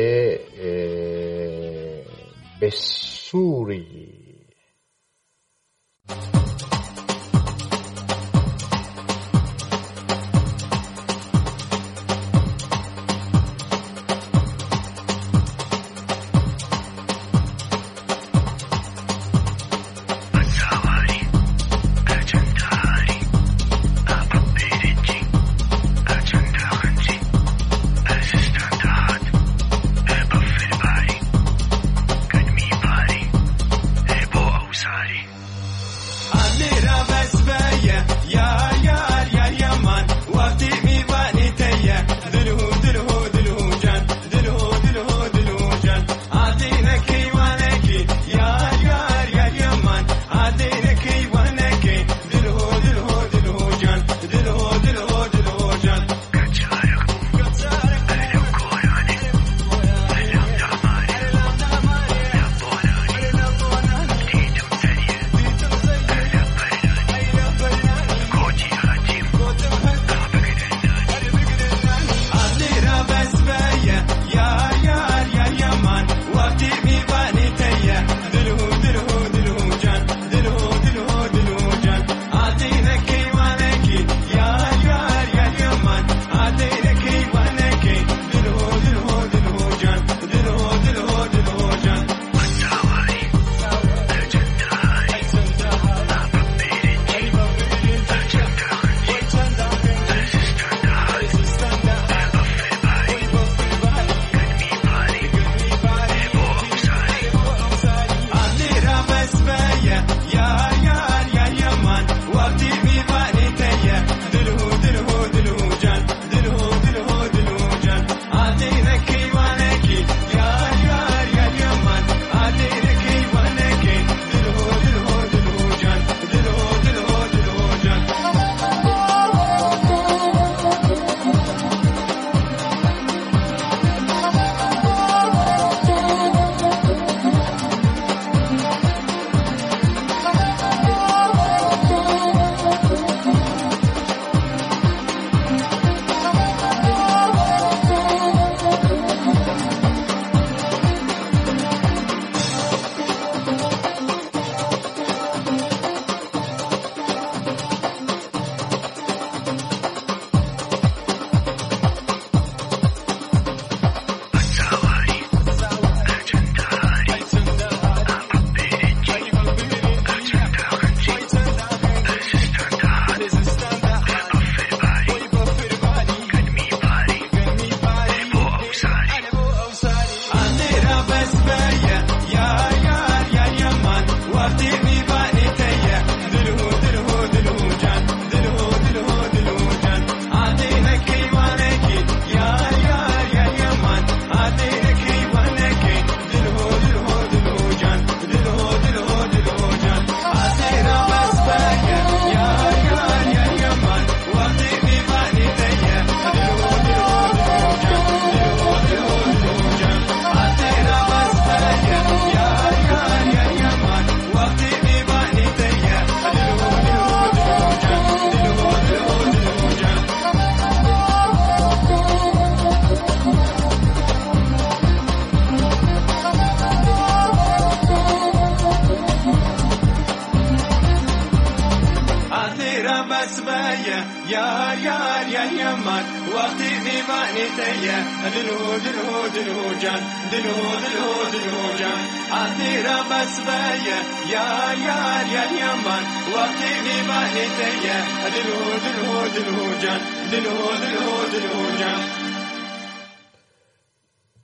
[0.63, 2.05] eee
[2.61, 3.87] Besuri.
[6.09, 6.46] Adira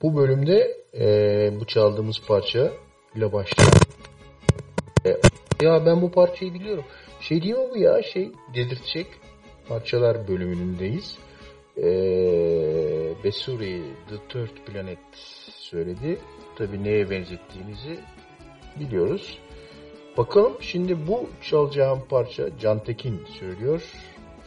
[0.03, 1.05] Bu bölümde e,
[1.59, 2.71] bu çaldığımız parça
[3.15, 3.71] ile başlayan
[5.05, 5.09] e,
[5.61, 6.83] ya ben bu parçayı biliyorum.
[7.19, 9.07] Şey değil mi bu ya şey dedirtecek
[9.67, 11.17] parçalar bölümündeyiz.
[11.77, 11.83] E,
[13.23, 14.99] Besuri The Third Planet
[15.59, 16.19] söyledi.
[16.55, 17.99] Tabi neye benzettiğimizi
[18.79, 19.37] biliyoruz.
[20.17, 23.81] Bakalım şimdi bu çalacağım parça Can Tekin söylüyor.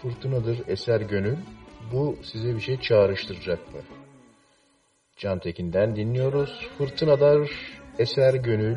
[0.03, 1.37] Fırtınadır eser gönül.
[1.93, 3.81] Bu size bir şey çağrıştıracak mı?
[5.17, 6.69] Can Tekin'den dinliyoruz.
[6.79, 7.51] Fırtınadır
[7.99, 8.77] eser gönül.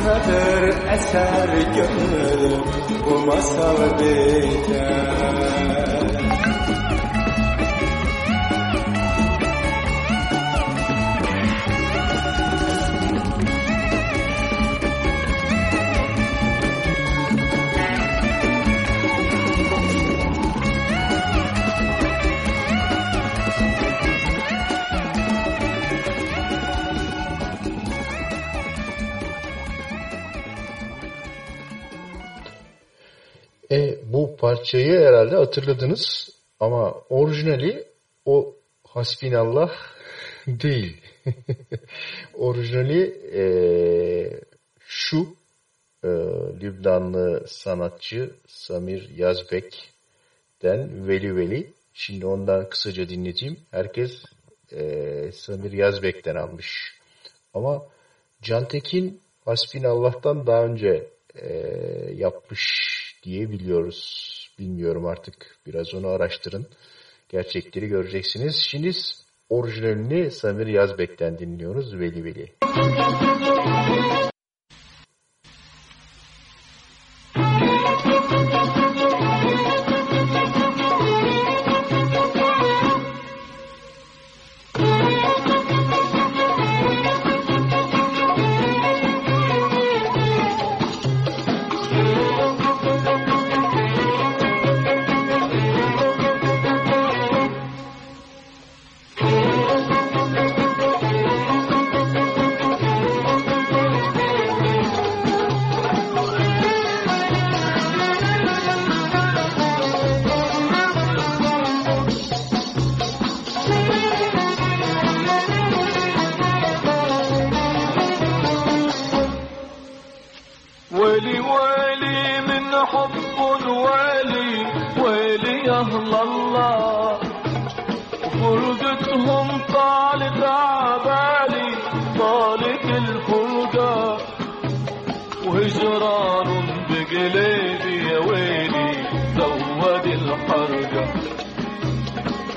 [0.00, 2.58] Fırtınadır eser gönül
[3.06, 5.10] bu masal biter
[34.70, 36.30] parçayı herhalde hatırladınız
[36.60, 37.84] ama orijinali
[38.24, 39.70] o hasbinallah
[40.46, 40.96] değil.
[42.34, 43.02] orijinali
[43.34, 43.44] e,
[44.80, 45.36] şu
[46.04, 46.08] e,
[46.60, 51.72] Lübnanlı sanatçı Samir Yazbek'ten Veli Veli.
[51.94, 53.56] Şimdi ondan kısaca dinleteyim.
[53.70, 54.24] Herkes
[54.72, 56.92] e, Samir Yazbek'ten almış
[57.54, 57.86] Ama
[58.42, 61.48] Can Tekin Hasbinallah'tan daha önce e,
[62.14, 62.64] yapmış
[63.22, 64.29] diye biliyoruz.
[64.60, 65.56] Bilmiyorum artık.
[65.66, 66.66] Biraz onu araştırın.
[67.28, 68.56] Gerçekleri göreceksiniz.
[68.56, 68.90] Şimdi
[69.48, 71.98] orijinalini Samir Yazbek'ten dinliyoruz.
[71.98, 72.54] Veli Veli.
[72.76, 73.79] Müzik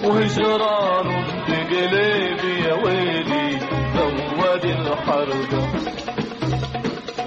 [0.03, 1.07] وهجران
[1.47, 3.59] بقلبي يا ويلي
[3.95, 5.61] زود الحرقة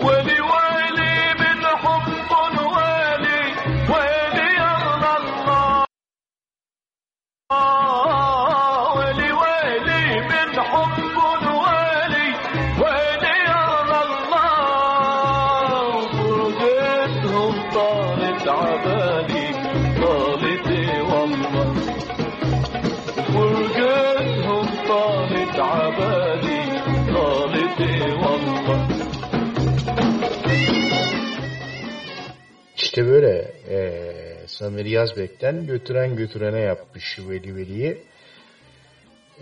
[0.04, 0.35] ويلي
[33.16, 38.02] Böyle e, Samir Yazbek'ten götüren götürene yapmış Veli Veli'yi.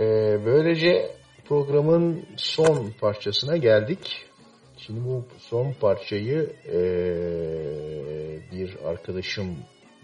[0.01, 0.05] E,
[0.47, 1.11] böylece
[1.45, 4.27] programın son parçasına geldik.
[4.77, 6.79] Şimdi bu son parçayı e,
[8.53, 9.57] bir arkadaşım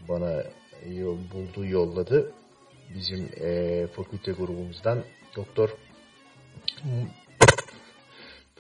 [0.09, 0.45] bana
[0.89, 2.33] yol, buldu yolladı.
[2.95, 5.05] Bizim e, fakülte grubumuzdan
[5.37, 5.71] Doktor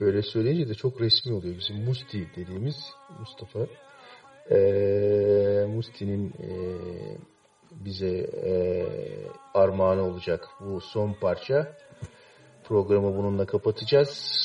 [0.00, 1.58] böyle söyleyince de çok resmi oluyor.
[1.58, 2.76] Bizim Musti dediğimiz
[3.18, 3.66] Mustafa
[4.50, 6.50] e, Musti'nin e,
[7.72, 8.52] bize e,
[9.54, 11.76] armağanı olacak bu son parça.
[12.64, 14.40] Programı bununla kapatacağız.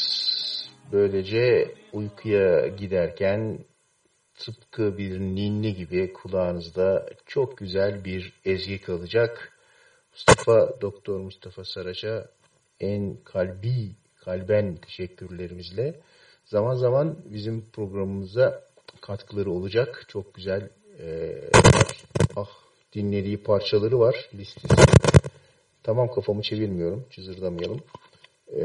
[0.91, 3.59] Böylece uykuya giderken
[4.35, 9.51] tıpkı bir ninni gibi kulağınızda çok güzel bir ezgi kalacak.
[10.11, 12.27] Mustafa Doktor Mustafa Saraç'a
[12.79, 15.99] en kalbi, kalben teşekkürlerimizle
[16.45, 18.64] zaman zaman bizim programımıza
[19.01, 20.05] katkıları olacak.
[20.07, 20.69] Çok güzel
[20.99, 21.35] e,
[22.35, 22.49] ah
[22.93, 24.75] dinlediği parçaları var listesi.
[25.83, 27.05] Tamam kafamı çevirmiyorum.
[27.09, 27.83] Çızırdamayalım.
[28.55, 28.63] E,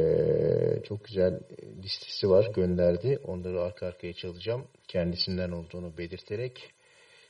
[0.85, 1.40] çok güzel
[1.82, 2.51] listesi var.
[2.55, 3.19] Gönderdi.
[3.24, 4.65] Onları arka arkaya çalacağım.
[4.89, 6.74] Kendisinden olduğunu belirterek.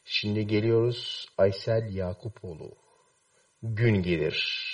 [0.04, 2.72] Şimdi geliyoruz Aysel Yakupoğlu.
[3.62, 4.69] Gün gelir.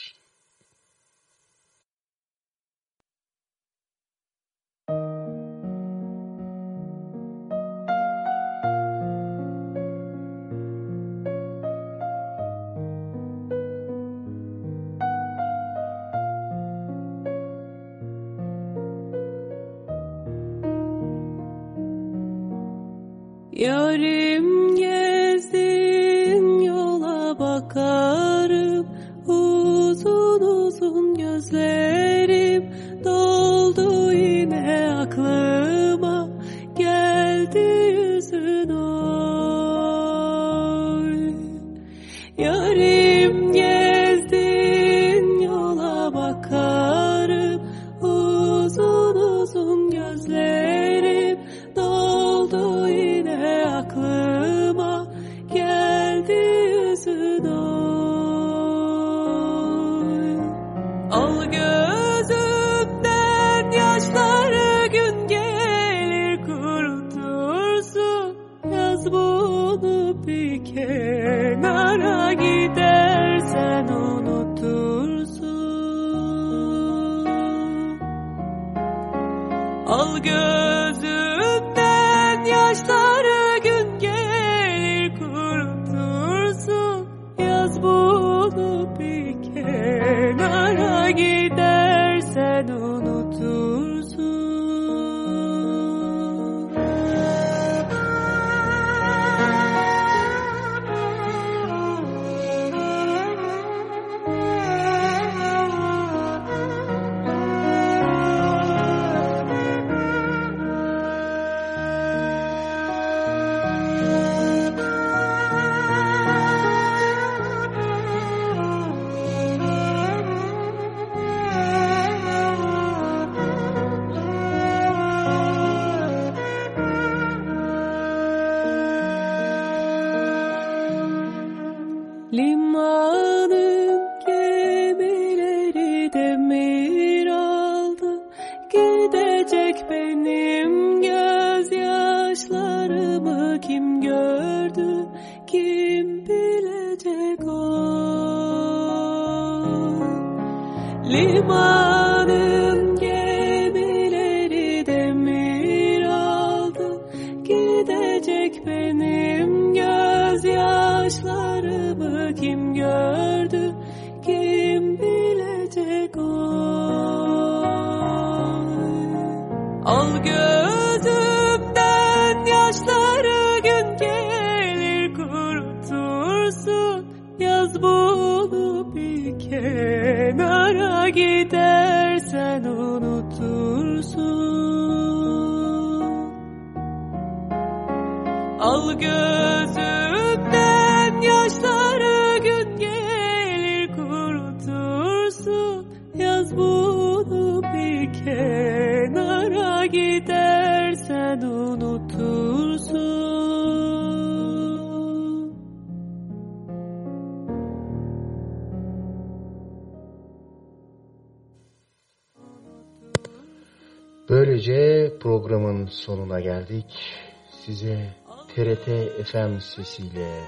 [219.26, 220.40] FM sesiyle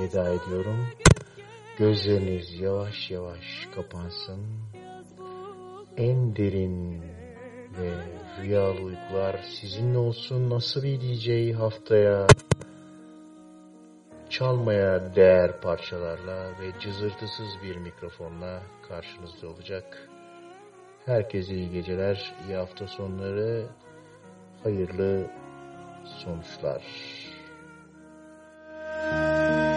[0.00, 0.86] veda ediyorum.
[1.78, 4.40] Gözleriniz yavaş yavaş kapansın.
[5.96, 7.02] En derin
[7.78, 7.90] ve
[8.40, 10.50] rüyalı uykular sizinle olsun.
[10.50, 12.26] Nasıl bir DJ haftaya
[14.30, 20.08] çalmaya değer parçalarla ve cızırtısız bir mikrofonla karşınızda olacak.
[21.06, 23.66] Herkese iyi geceler, iyi hafta sonları,
[24.62, 25.30] hayırlı
[26.04, 26.82] sonuçlar.
[29.02, 29.71] Yeah.